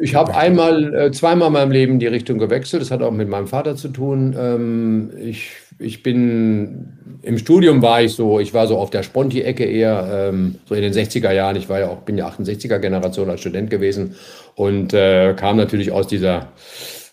Ich 0.00 0.16
habe 0.16 0.36
einmal, 0.36 0.92
äh, 0.92 1.12
zweimal 1.12 1.48
in 1.48 1.52
meinem 1.52 1.70
Leben 1.70 1.98
die 2.00 2.08
Richtung 2.08 2.38
gewechselt. 2.38 2.82
Das 2.82 2.90
hat 2.90 3.00
auch 3.00 3.12
mit 3.12 3.28
meinem 3.28 3.46
Vater 3.46 3.76
zu 3.76 3.90
tun. 3.90 4.34
Ähm, 4.36 5.10
ich, 5.20 5.52
ich 5.78 6.02
bin 6.02 6.98
im 7.22 7.38
Studium 7.38 7.80
war 7.80 8.02
ich 8.02 8.14
so, 8.14 8.40
ich 8.40 8.54
war 8.54 8.66
so 8.66 8.76
auf 8.76 8.90
der 8.90 9.04
Sponti-Ecke 9.04 9.64
eher, 9.64 10.30
ähm, 10.30 10.56
so 10.66 10.74
in 10.74 10.82
den 10.82 10.92
60er 10.92 11.30
Jahren. 11.30 11.54
Ich 11.54 11.68
war 11.68 11.78
ja 11.78 11.88
auch, 11.88 11.98
bin 11.98 12.18
ja 12.18 12.28
68er 12.28 12.78
Generation 12.80 13.30
als 13.30 13.40
Student 13.40 13.70
gewesen 13.70 14.16
und 14.56 14.94
äh, 14.94 15.34
kam 15.34 15.56
natürlich 15.56 15.92
aus 15.92 16.08
dieser 16.08 16.48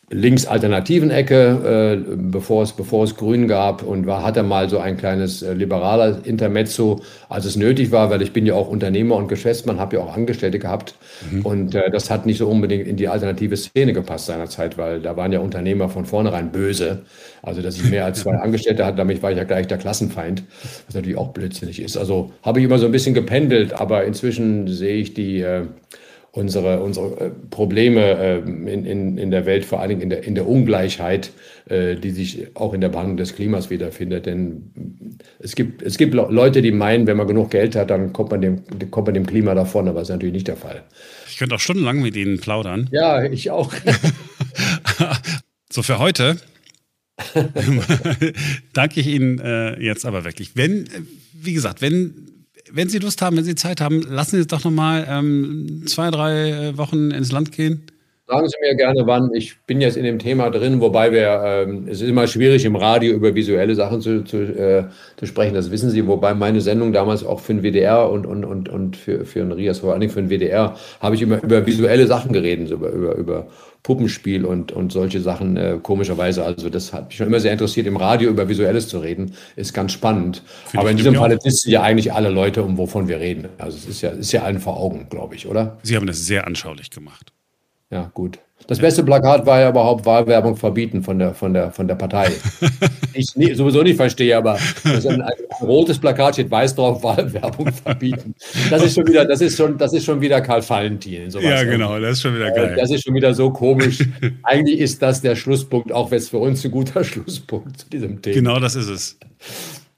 links-alternativen 0.10 1.10
Ecke, 1.10 1.98
äh, 2.08 2.16
bevor, 2.16 2.62
es, 2.62 2.74
bevor 2.74 3.04
es 3.06 3.16
Grün 3.16 3.48
gab 3.48 3.82
und 3.82 4.06
war, 4.06 4.24
hatte 4.24 4.44
mal 4.44 4.70
so 4.70 4.78
ein 4.78 4.98
kleines 4.98 5.42
äh, 5.42 5.54
liberaler 5.54 6.20
Intermezzo, 6.24 7.02
als 7.28 7.46
es 7.46 7.56
nötig 7.56 7.92
war, 7.92 8.12
weil 8.12 8.22
ich 8.22 8.32
bin 8.32 8.46
ja 8.46 8.54
auch 8.54 8.68
Unternehmer 8.68 9.16
und 9.16 9.28
Geschäftsmann, 9.28 9.80
habe 9.80 9.96
ja 9.96 10.04
auch 10.04 10.16
Angestellte 10.16 10.60
gehabt 10.60 10.96
mhm. 11.32 11.42
und 11.42 11.76
äh, 11.76 11.90
das 11.90 12.12
hat 12.12 12.28
nicht 12.28 12.38
so 12.38 12.48
unbedingt 12.48 12.88
in 12.88 12.98
die 12.98 13.08
alternative 13.08 13.58
Szene 13.58 13.94
gepasst 13.94 14.28
seinerzeit, 14.28 14.78
weil 14.78 15.02
da 15.02 15.18
waren 15.18 15.32
ja 15.32 15.40
Unternehmer 15.40 15.90
von 15.90 16.06
vornherein 16.06 16.52
böse. 16.52 17.02
Also, 17.42 17.62
dass 17.62 17.76
ich 17.76 17.90
mehr 17.90 18.06
als 18.06 18.20
zwei 18.20 18.36
Angestellte 18.42 18.86
hatte, 18.86 18.98
damit 18.98 19.24
war 19.24 19.32
ich 19.32 19.38
ja 19.38 19.44
gleich 19.44 19.68
der 19.68 19.78
Klassenfeind, 19.78 20.44
was 20.86 20.94
natürlich 20.94 21.18
auch 21.18 21.30
blödsinnig 21.30 21.82
ist. 21.82 21.98
Also 21.98 22.32
habe 22.44 22.60
ich 22.60 22.66
immer 22.66 22.78
so 22.78 22.86
ein 22.86 22.92
bisschen 22.92 23.16
gependelt, 23.16 23.74
aber 23.74 24.06
inzwischen 24.06 24.68
sehe 24.68 24.98
ich 24.98 25.14
die 25.16 25.42
äh, 25.42 25.66
unsere, 26.36 26.82
unsere 26.82 27.20
äh, 27.20 27.30
Probleme 27.50 28.02
äh, 28.02 28.40
in, 28.40 28.86
in, 28.86 29.18
in 29.18 29.32
der 29.32 29.46
Welt, 29.46 29.64
vor 29.64 29.80
allen 29.80 29.90
Dingen 29.90 30.02
in 30.02 30.10
der, 30.10 30.24
in 30.26 30.36
der 30.36 30.48
Ungleichheit, 30.48 31.32
äh, 31.70 31.96
die 31.96 32.12
sich 32.12 32.56
auch 32.56 32.74
in 32.74 32.82
der 32.82 32.90
Behandlung 32.90 33.18
des 33.18 33.36
Klimas 33.36 33.70
wiederfindet. 33.70 34.26
Denn 34.26 35.18
es 35.40 35.56
gibt, 35.56 35.82
es 35.82 35.98
gibt 35.98 36.14
Leute, 36.14 36.62
die 36.62 36.72
meinen, 36.72 37.08
wenn 37.08 37.16
man 37.16 37.28
genug 37.28 37.52
Geld 37.52 37.76
hat, 37.76 37.90
dann 37.90 38.12
kommt 38.12 38.32
man 38.32 38.42
dem, 38.42 38.64
kommt 38.92 39.08
man 39.08 39.14
dem 39.14 39.26
Klima 39.26 39.56
davon, 39.56 39.88
aber 39.88 40.00
das 40.00 40.10
ist 40.10 40.14
natürlich 40.14 40.34
nicht 40.34 40.48
der 40.48 40.58
Fall. 40.58 40.84
Ich 41.30 41.38
könnte 41.38 41.56
auch 41.56 41.60
stundenlang 41.60 42.02
mit 42.02 42.18
Ihnen 42.18 42.40
plaudern. 42.40 42.90
Ja, 42.92 43.24
ich 43.24 43.50
auch. 43.50 43.74
so 45.72 45.84
für 45.84 46.00
heute. 46.00 46.38
danke 48.74 49.00
ich 49.00 49.08
Ihnen 49.08 49.40
äh, 49.40 49.82
jetzt 49.82 50.06
aber 50.06 50.26
wirklich. 50.26 50.58
Wenn, 50.58 50.90
wie 51.34 51.54
gesagt, 51.54 51.82
wenn 51.82 52.35
wenn 52.72 52.90
Sie 52.90 53.00
Lust 53.00 53.22
haben, 53.22 53.38
wenn 53.38 53.44
Sie 53.44 53.56
Zeit 53.56 53.82
haben, 53.82 54.02
lassen 54.02 54.38
Sie 54.38 54.42
es 54.42 54.48
doch 54.48 54.64
nochmal 54.64 55.06
ähm, 55.10 55.84
zwei, 55.88 56.12
drei 56.12 56.50
äh, 56.50 56.78
Wochen 56.78 57.12
ins 57.12 57.32
Land 57.32 57.52
gehen. 57.52 57.84
Sagen 58.28 58.48
Sie 58.48 58.56
mir 58.60 58.76
gerne, 58.76 59.06
wann. 59.06 59.30
Ich 59.36 59.62
bin 59.68 59.82
jetzt 59.82 59.98
in 59.98 60.04
dem 60.04 60.18
Thema 60.18 60.50
drin, 60.50 60.82
wobei 60.82 61.12
wir, 61.12 61.44
ähm, 61.46 61.88
es 61.88 62.02
ist 62.02 62.10
immer 62.10 62.26
schwierig 62.26 62.66
im 62.66 62.76
Radio 62.76 63.14
über 63.14 63.36
visuelle 63.36 63.76
Sachen 63.76 64.02
zu, 64.02 64.24
zu, 64.24 64.38
äh, 64.38 64.86
zu 65.18 65.28
sprechen, 65.28 65.54
das 65.54 65.70
wissen 65.70 65.92
Sie. 65.92 66.08
Wobei 66.08 66.34
meine 66.34 66.60
Sendung 66.60 66.92
damals 66.92 67.24
auch 67.24 67.40
für 67.40 67.54
den 67.54 67.62
WDR 67.62 68.10
und, 68.10 68.26
und, 68.26 68.44
und, 68.44 68.68
und 68.68 68.98
für, 68.98 69.26
für 69.26 69.40
den 69.40 69.52
RIAS, 69.52 69.80
vor 69.80 69.92
allen 69.92 70.02
Dingen 70.02 70.12
für 70.12 70.24
den 70.24 70.32
WDR, 70.32 70.76
habe 71.02 71.14
ich 71.14 71.22
immer 71.22 71.44
über 71.44 71.68
visuelle 71.68 72.08
Sachen 72.08 72.34
geredet, 72.34 72.72
über, 72.72 72.90
über, 72.90 73.14
über 73.14 73.48
Puppenspiel 73.84 74.44
und, 74.44 74.72
und 74.72 74.92
solche 74.92 75.22
Sachen, 75.22 75.56
äh, 75.56 75.78
komischerweise. 75.84 76.44
Also 76.44 76.72
das 76.72 76.94
hat 76.94 77.10
mich 77.10 77.18
schon 77.18 77.28
immer 77.28 77.40
sehr 77.40 77.52
interessiert, 77.52 77.86
im 77.86 77.98
Radio 77.98 78.32
über 78.32 78.50
Visuelles 78.50 78.88
zu 78.88 78.98
reden. 78.98 79.36
Ist 79.56 79.76
ganz 79.76 79.92
spannend. 79.92 80.42
Find 80.66 80.82
Aber 80.82 80.90
in 80.90 80.98
diesem 80.98 81.14
Fall 81.14 81.38
wissen 81.44 81.70
ja 81.70 81.84
eigentlich 81.84 82.12
alle 82.12 82.30
Leute, 82.30 82.64
um 82.64 82.80
wovon 82.80 83.08
wir 83.08 83.20
reden. 83.20 83.50
Also 83.60 83.78
es 83.78 83.88
ist 83.88 84.02
ja, 84.02 84.10
ist 84.10 84.32
ja 84.32 84.42
allen 84.42 84.60
vor 84.60 84.78
Augen, 84.78 85.06
glaube 85.12 85.36
ich, 85.36 85.46
oder? 85.46 85.78
Sie 85.84 85.96
haben 85.96 86.08
das 86.08 86.26
sehr 86.26 86.48
anschaulich 86.48 86.90
gemacht. 86.90 87.35
Ja, 87.92 88.12
gut. 88.14 88.40
Das 88.68 88.80
beste 88.80 89.04
Plakat 89.04 89.46
war 89.46 89.60
ja 89.60 89.70
überhaupt 89.70 90.06
Wahlwerbung 90.06 90.56
verbieten 90.56 91.04
von 91.04 91.20
der, 91.20 91.36
von 91.36 91.54
der, 91.54 91.72
von 91.72 91.88
der 91.88 91.96
Partei. 91.96 92.32
ich 93.14 93.36
nie, 93.36 93.54
sowieso 93.54 93.84
nicht 93.84 93.98
verstehe, 93.98 94.36
aber 94.36 94.58
ein, 94.86 95.22
ein, 95.22 95.34
rotes 95.62 96.00
Plakat 96.00 96.34
steht 96.34 96.50
weiß 96.50 96.74
drauf, 96.74 97.04
Wahlwerbung 97.04 97.72
verbieten. 97.72 98.34
Das 98.72 98.84
ist 98.84 98.96
schon 98.96 99.08
wieder, 99.08 99.26
das 99.26 99.42
ist 99.42 99.56
schon, 99.56 99.78
das 99.78 99.94
ist 99.94 100.06
schon 100.06 100.20
wieder 100.20 100.42
Karl 100.42 100.68
Valentin. 100.68 101.30
Sowas. 101.30 101.46
Ja, 101.46 101.64
genau, 101.64 102.00
das 102.00 102.14
ist 102.14 102.22
schon 102.22 102.36
wieder 102.36 102.52
geil. 102.52 102.76
Das 102.76 102.90
ist 102.90 103.04
schon 103.04 103.14
wieder 103.14 103.36
so 103.36 103.52
komisch. 103.52 104.04
Eigentlich 104.44 104.80
ist 104.80 105.00
das 105.02 105.22
der 105.22 105.36
Schlusspunkt, 105.36 105.92
auch 105.92 106.10
wenn 106.10 106.18
es 106.18 106.30
für 106.30 106.40
uns 106.40 106.66
ein 106.66 106.72
guter 106.72 107.04
Schlusspunkt 107.04 107.82
zu 107.82 107.90
diesem 107.90 108.22
Thema. 108.22 108.36
Genau, 108.36 108.60
das 108.60 108.76
ist 108.76 108.88
es. 108.88 109.20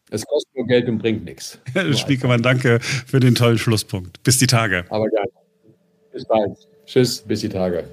Es 0.09 0.25
kostet 0.25 0.55
nur 0.55 0.67
Geld 0.67 0.89
und 0.89 0.97
bringt 0.97 1.23
nichts. 1.23 1.59
Spiekermann, 1.93 2.41
danke 2.41 2.79
für 2.81 3.21
den 3.21 3.35
tollen 3.35 3.57
Schlusspunkt. 3.57 4.21
Bis 4.23 4.39
die 4.39 4.47
Tage. 4.47 4.83
Aber 4.89 5.07
gerne. 5.07 5.29
Bis 6.11 6.25
bald. 6.25 6.57
Tschüss, 6.87 7.21
bis 7.21 7.41
die 7.41 7.49
Tage. 7.49 7.83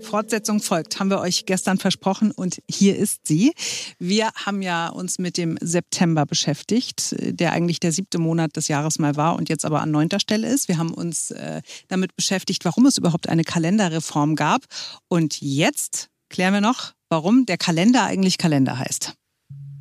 Fortsetzung 0.00 0.60
folgt, 0.60 0.98
haben 0.98 1.10
wir 1.10 1.20
euch 1.20 1.44
gestern 1.44 1.78
versprochen 1.78 2.32
und 2.32 2.62
hier 2.68 2.96
ist 2.96 3.26
sie. 3.26 3.52
Wir 3.98 4.30
haben 4.34 4.62
ja 4.62 4.88
uns 4.88 5.18
mit 5.18 5.36
dem 5.36 5.56
September 5.60 6.26
beschäftigt, 6.26 7.14
der 7.18 7.52
eigentlich 7.52 7.78
der 7.78 7.92
siebte 7.92 8.18
Monat 8.18 8.56
des 8.56 8.68
Jahres 8.68 8.98
mal 8.98 9.16
war 9.16 9.36
und 9.36 9.48
jetzt 9.48 9.64
aber 9.64 9.80
an 9.80 9.90
neunter 9.90 10.18
Stelle 10.18 10.48
ist. 10.48 10.68
Wir 10.68 10.78
haben 10.78 10.92
uns 10.94 11.30
äh, 11.30 11.62
damit 11.88 12.16
beschäftigt, 12.16 12.64
warum 12.64 12.86
es 12.86 12.96
überhaupt 12.96 13.28
eine 13.28 13.44
Kalenderreform 13.44 14.34
gab. 14.34 14.64
Und 15.08 15.40
jetzt 15.40 16.08
klären 16.28 16.54
wir 16.54 16.60
noch, 16.60 16.92
warum 17.08 17.46
der 17.46 17.56
Kalender 17.56 18.04
eigentlich 18.04 18.38
Kalender 18.38 18.78
heißt. 18.78 19.14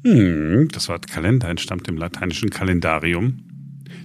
Hm, 0.06 0.70
das 0.72 0.90
Wort 0.90 1.08
Kalender 1.08 1.50
entstammt 1.50 1.88
dem 1.88 1.98
lateinischen 1.98 2.50
Kalendarium 2.50 3.49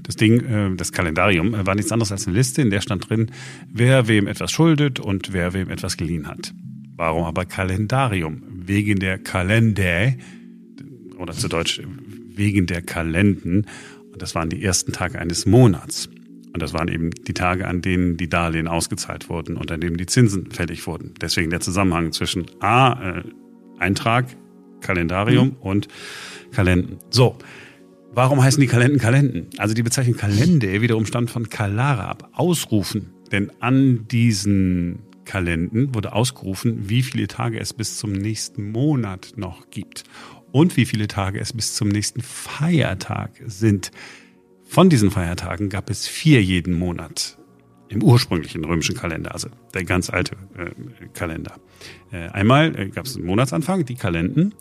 das 0.05 0.17
Ding, 0.17 0.41
äh, 0.45 0.77
das 0.77 0.93
Kalendarium, 0.93 1.55
äh, 1.55 1.67
war 1.67 1.75
nichts 1.75 1.91
anderes 1.93 2.13
als 2.13 2.27
eine 2.27 2.37
Liste, 2.37 2.63
in 2.63 2.71
der 2.71 2.81
stand 2.81 3.11
drin, 3.11 3.33
wer 3.73 4.07
wem 4.07 4.29
etwas 4.29 4.53
schuldet 4.53 5.01
und 5.01 5.33
wer 5.33 5.53
wem 5.53 5.69
etwas 5.69 5.97
geliehen 5.97 6.29
hat. 6.29 6.55
Warum 6.97 7.25
aber 7.25 7.45
Kalendarium? 7.45 8.43
Wegen 8.67 9.01
der 9.01 9.19
Kalender, 9.19 10.15
oder 11.19 11.33
zu 11.33 11.49
Deutsch 11.49 11.83
wegen 12.35 12.67
der 12.67 12.83
Kalenden. 12.83 13.67
Und 14.13 14.23
das 14.23 14.35
waren 14.35 14.49
die 14.49 14.63
ersten 14.63 14.93
Tage 14.93 15.19
eines 15.19 15.47
Monats. 15.47 16.09
Und 16.53 16.63
das 16.63 16.73
waren 16.73 16.89
eben 16.89 17.11
die 17.11 17.35
Tage, 17.35 17.67
an 17.67 17.83
denen 17.83 18.17
die 18.17 18.29
Darlehen 18.29 18.69
ausgezahlt 18.69 19.29
wurden 19.29 19.57
und 19.57 19.73
an 19.73 19.81
denen 19.81 19.97
die 19.97 20.07
Zinsen 20.07 20.51
fällig 20.53 20.87
wurden. 20.87 21.15
Deswegen 21.21 21.51
der 21.51 21.61
Zusammenhang 21.61 22.13
zwischen 22.13 22.47
A, 22.61 23.19
äh, 23.19 23.23
Eintrag, 23.79 24.27
Kalendarium 24.81 25.49
mhm. 25.49 25.57
und 25.61 25.89
Kalenden. 26.53 26.99
So, 27.11 27.37
warum 28.15 28.43
heißen 28.43 28.61
die 28.61 28.67
Kalenden 28.67 28.99
Kalenden? 28.99 29.49
Also 29.59 29.75
die 29.75 29.83
Bezeichnung 29.83 30.17
Kalende 30.17 30.81
wiederum 30.81 31.07
stammt 31.07 31.31
von 31.31 31.49
Kalara 31.49 32.07
ab, 32.07 32.31
ausrufen. 32.33 33.13
Denn 33.33 33.51
an 33.61 34.07
diesen 34.09 35.01
Kalenden 35.25 35.95
wurde 35.95 36.13
ausgerufen, 36.13 36.89
wie 36.89 37.03
viele 37.03 37.27
Tage 37.27 37.59
es 37.59 37.73
bis 37.73 37.99
zum 37.99 38.13
nächsten 38.13 38.71
Monat 38.71 39.33
noch 39.37 39.71
gibt 39.71 40.05
und 40.53 40.77
wie 40.77 40.85
viele 40.85 41.09
Tage 41.09 41.41
es 41.41 41.53
bis 41.53 41.75
zum 41.75 41.89
nächsten 41.89 42.21
Feiertag 42.21 43.31
sind. 43.47 43.91
Von 44.65 44.91
diesen 44.91 45.11
Feiertagen 45.11 45.69
gab 45.69 45.91
es 45.91 46.07
vier 46.07 46.43
jeden 46.43 46.75
Monat 46.75 47.39
im 47.89 48.03
ursprünglichen 48.03 48.65
römischen 48.65 48.97
Kalender, 48.97 49.33
also 49.33 49.49
der 49.73 49.85
ganz 49.85 50.11
alte 50.11 50.37
äh, 50.57 50.71
Kalender. 51.13 51.55
Äh, 52.11 52.29
einmal 52.29 52.79
äh, 52.79 52.89
gab 52.89 53.07
es 53.07 53.17
einen 53.17 53.27
Monatsanfang, 53.27 53.85
die 53.85 53.95
Kalenden 53.95 54.55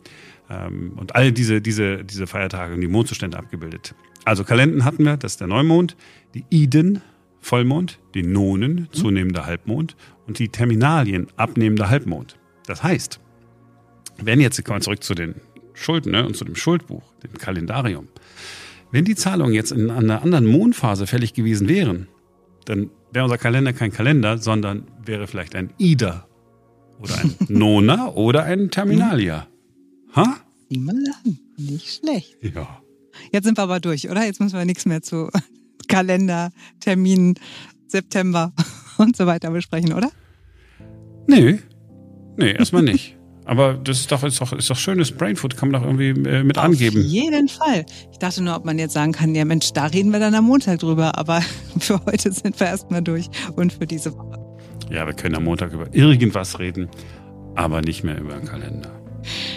ähm, 0.50 0.92
und 0.96 1.14
all 1.14 1.32
diese, 1.32 1.60
diese, 1.60 2.04
diese 2.04 2.26
Feiertage 2.26 2.74
und 2.74 2.80
die 2.80 2.88
Mondzustände 2.88 3.38
abgebildet. 3.38 3.94
Also 4.24 4.44
Kalenden 4.44 4.84
hatten 4.84 5.04
wir, 5.04 5.16
das 5.16 5.32
ist 5.32 5.40
der 5.40 5.48
Neumond, 5.48 5.96
die 6.34 6.44
Iden, 6.50 7.02
Vollmond, 7.40 8.00
die 8.14 8.22
Nonen, 8.22 8.88
zunehmender 8.92 9.44
Halbmond 9.44 9.96
und 10.26 10.38
die 10.38 10.48
Terminalien, 10.48 11.26
abnehmender 11.36 11.90
Halbmond. 11.90 12.38
Das 12.66 12.82
heißt, 12.82 13.20
wenn 14.22 14.40
jetzt, 14.40 14.62
kommen 14.64 14.78
wir 14.78 14.82
zurück 14.82 15.02
zu 15.02 15.14
den 15.14 15.34
Schulden 15.74 16.12
ne, 16.12 16.24
und 16.26 16.36
zu 16.36 16.44
dem 16.44 16.56
Schuldbuch, 16.56 17.02
dem 17.22 17.34
Kalendarium, 17.34 18.08
wenn 18.92 19.04
die 19.04 19.14
Zahlungen 19.14 19.52
jetzt 19.52 19.72
in 19.72 19.90
einer 19.90 20.22
anderen 20.22 20.46
Mondphase 20.46 21.06
fällig 21.06 21.34
gewesen 21.34 21.68
wären, 21.68 22.08
dann 22.64 22.90
wäre 23.12 23.24
unser 23.24 23.38
Kalender 23.38 23.72
kein 23.72 23.92
Kalender, 23.92 24.38
sondern 24.38 24.84
wäre 25.04 25.26
vielleicht 25.26 25.54
ein 25.54 25.70
Ida 25.78 26.26
oder 26.98 27.18
ein 27.18 27.34
Nona 27.48 28.08
oder 28.08 28.44
ein 28.44 28.70
Terminalia. 28.70 29.48
Ha? 30.14 30.36
Mal 30.70 30.94
an, 31.24 31.38
nicht 31.56 32.00
schlecht. 32.00 32.36
Ja. 32.42 32.80
Jetzt 33.32 33.44
sind 33.44 33.58
wir 33.58 33.62
aber 33.62 33.80
durch, 33.80 34.10
oder? 34.10 34.24
Jetzt 34.24 34.40
müssen 34.40 34.56
wir 34.56 34.64
nichts 34.64 34.86
mehr 34.86 35.02
zu 35.02 35.28
Kalender, 35.88 36.50
Terminen, 36.80 37.34
September 37.86 38.52
und 38.98 39.16
so 39.16 39.26
weiter 39.26 39.50
besprechen, 39.50 39.92
oder? 39.92 40.10
Nee. 41.26 41.60
Nee, 42.36 42.52
erstmal 42.52 42.82
nicht. 42.82 43.16
Aber 43.46 43.74
das 43.74 44.00
ist 44.00 44.10
doch, 44.10 44.22
ist 44.24 44.40
doch, 44.40 44.54
ist 44.54 44.70
doch 44.70 44.76
schönes 44.76 45.12
Brainfood, 45.12 45.54
kann 45.54 45.70
man 45.70 45.82
doch 45.82 45.86
irgendwie 45.86 46.28
äh, 46.28 46.42
mit 46.42 46.56
Auf 46.56 46.64
angeben. 46.64 47.00
Auf 47.00 47.04
jeden 47.04 47.48
Fall. 47.48 47.84
Ich 48.10 48.18
dachte 48.18 48.42
nur, 48.42 48.56
ob 48.56 48.64
man 48.64 48.78
jetzt 48.78 48.94
sagen 48.94 49.12
kann, 49.12 49.34
ja 49.34 49.44
Mensch, 49.44 49.70
da 49.74 49.84
reden 49.84 50.12
wir 50.12 50.18
dann 50.18 50.34
am 50.34 50.46
Montag 50.46 50.78
drüber. 50.78 51.18
Aber 51.18 51.42
für 51.78 52.02
heute 52.06 52.32
sind 52.32 52.58
wir 52.58 52.68
erstmal 52.68 53.02
durch 53.02 53.28
und 53.54 53.74
für 53.74 53.86
diese 53.86 54.16
Woche. 54.16 54.38
Ja, 54.90 55.06
wir 55.06 55.12
können 55.12 55.34
am 55.34 55.44
Montag 55.44 55.74
über 55.74 55.94
irgendwas 55.94 56.58
reden, 56.58 56.88
aber 57.54 57.82
nicht 57.82 58.02
mehr 58.02 58.18
über 58.18 58.34
den 58.34 58.46
Kalender. 58.46 59.03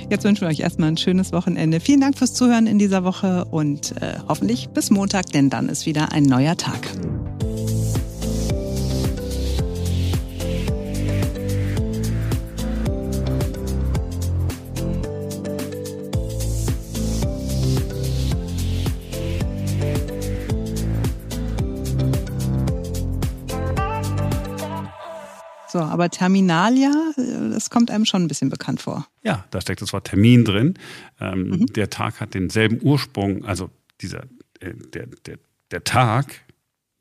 Jetzt 0.10 0.23
wünschen 0.23 0.41
wir 0.41 0.47
euch 0.47 0.60
erstmal 0.60 0.89
ein 0.89 0.97
schönes 0.97 1.32
Wochenende. 1.32 1.80
Vielen 1.80 2.01
Dank 2.01 2.17
fürs 2.17 2.34
Zuhören 2.34 2.67
in 2.67 2.80
dieser 2.80 3.03
Woche 3.03 3.45
und 3.45 3.93
äh, 4.01 4.15
hoffentlich 4.27 4.69
bis 4.69 4.89
Montag, 4.89 5.27
denn 5.32 5.49
dann 5.49 5.69
ist 5.69 5.86
wieder 5.86 6.12
ein 6.12 6.23
neuer 6.23 6.58
Tag. 6.58 6.80
So, 25.78 25.84
aber 25.84 26.10
Terminalia, 26.10 26.90
äh, 27.18 27.52
das 27.52 27.70
kommt 27.70 27.92
einem 27.92 28.06
schon 28.06 28.24
ein 28.24 28.28
bisschen 28.28 28.50
bekannt 28.50 28.82
vor. 28.82 29.08
Ja, 29.22 29.46
da 29.52 29.62
steckt 29.62 29.80
das 29.80 29.94
Wort 29.94 30.08
Termin 30.08 30.44
drin. 30.44 30.74
Ähm, 31.20 31.50
mhm. 31.50 31.66
Der 31.68 31.92
Tag 31.92 32.20
hat 32.20 32.34
denselben 32.34 32.80
Ursprung, 32.82 33.46
also 33.46 33.70
dieser, 34.02 34.24
äh, 34.60 34.74
der, 34.92 35.06
der, 35.06 35.38
der 35.70 35.84
Tag 35.84 36.42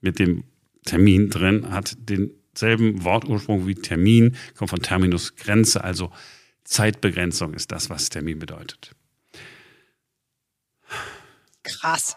mit 0.03 0.19
dem 0.19 0.45
Termin 0.85 1.31
drin 1.31 1.71
hat 1.71 1.97
denselben 2.01 3.03
Wortursprung 3.03 3.67
wie 3.67 3.77
Termin, 3.77 4.37
kommt 4.59 4.69
von 4.69 4.83
Terminus 4.83 5.37
Grenze, 5.37 5.83
also 5.83 6.13
Zeitbegrenzung 6.65 7.55
ist 7.55 7.73
das, 7.73 7.89
was 7.89 8.11
Termin 8.11 8.39
bedeutet. 8.39 8.95
Krass. 11.63 12.15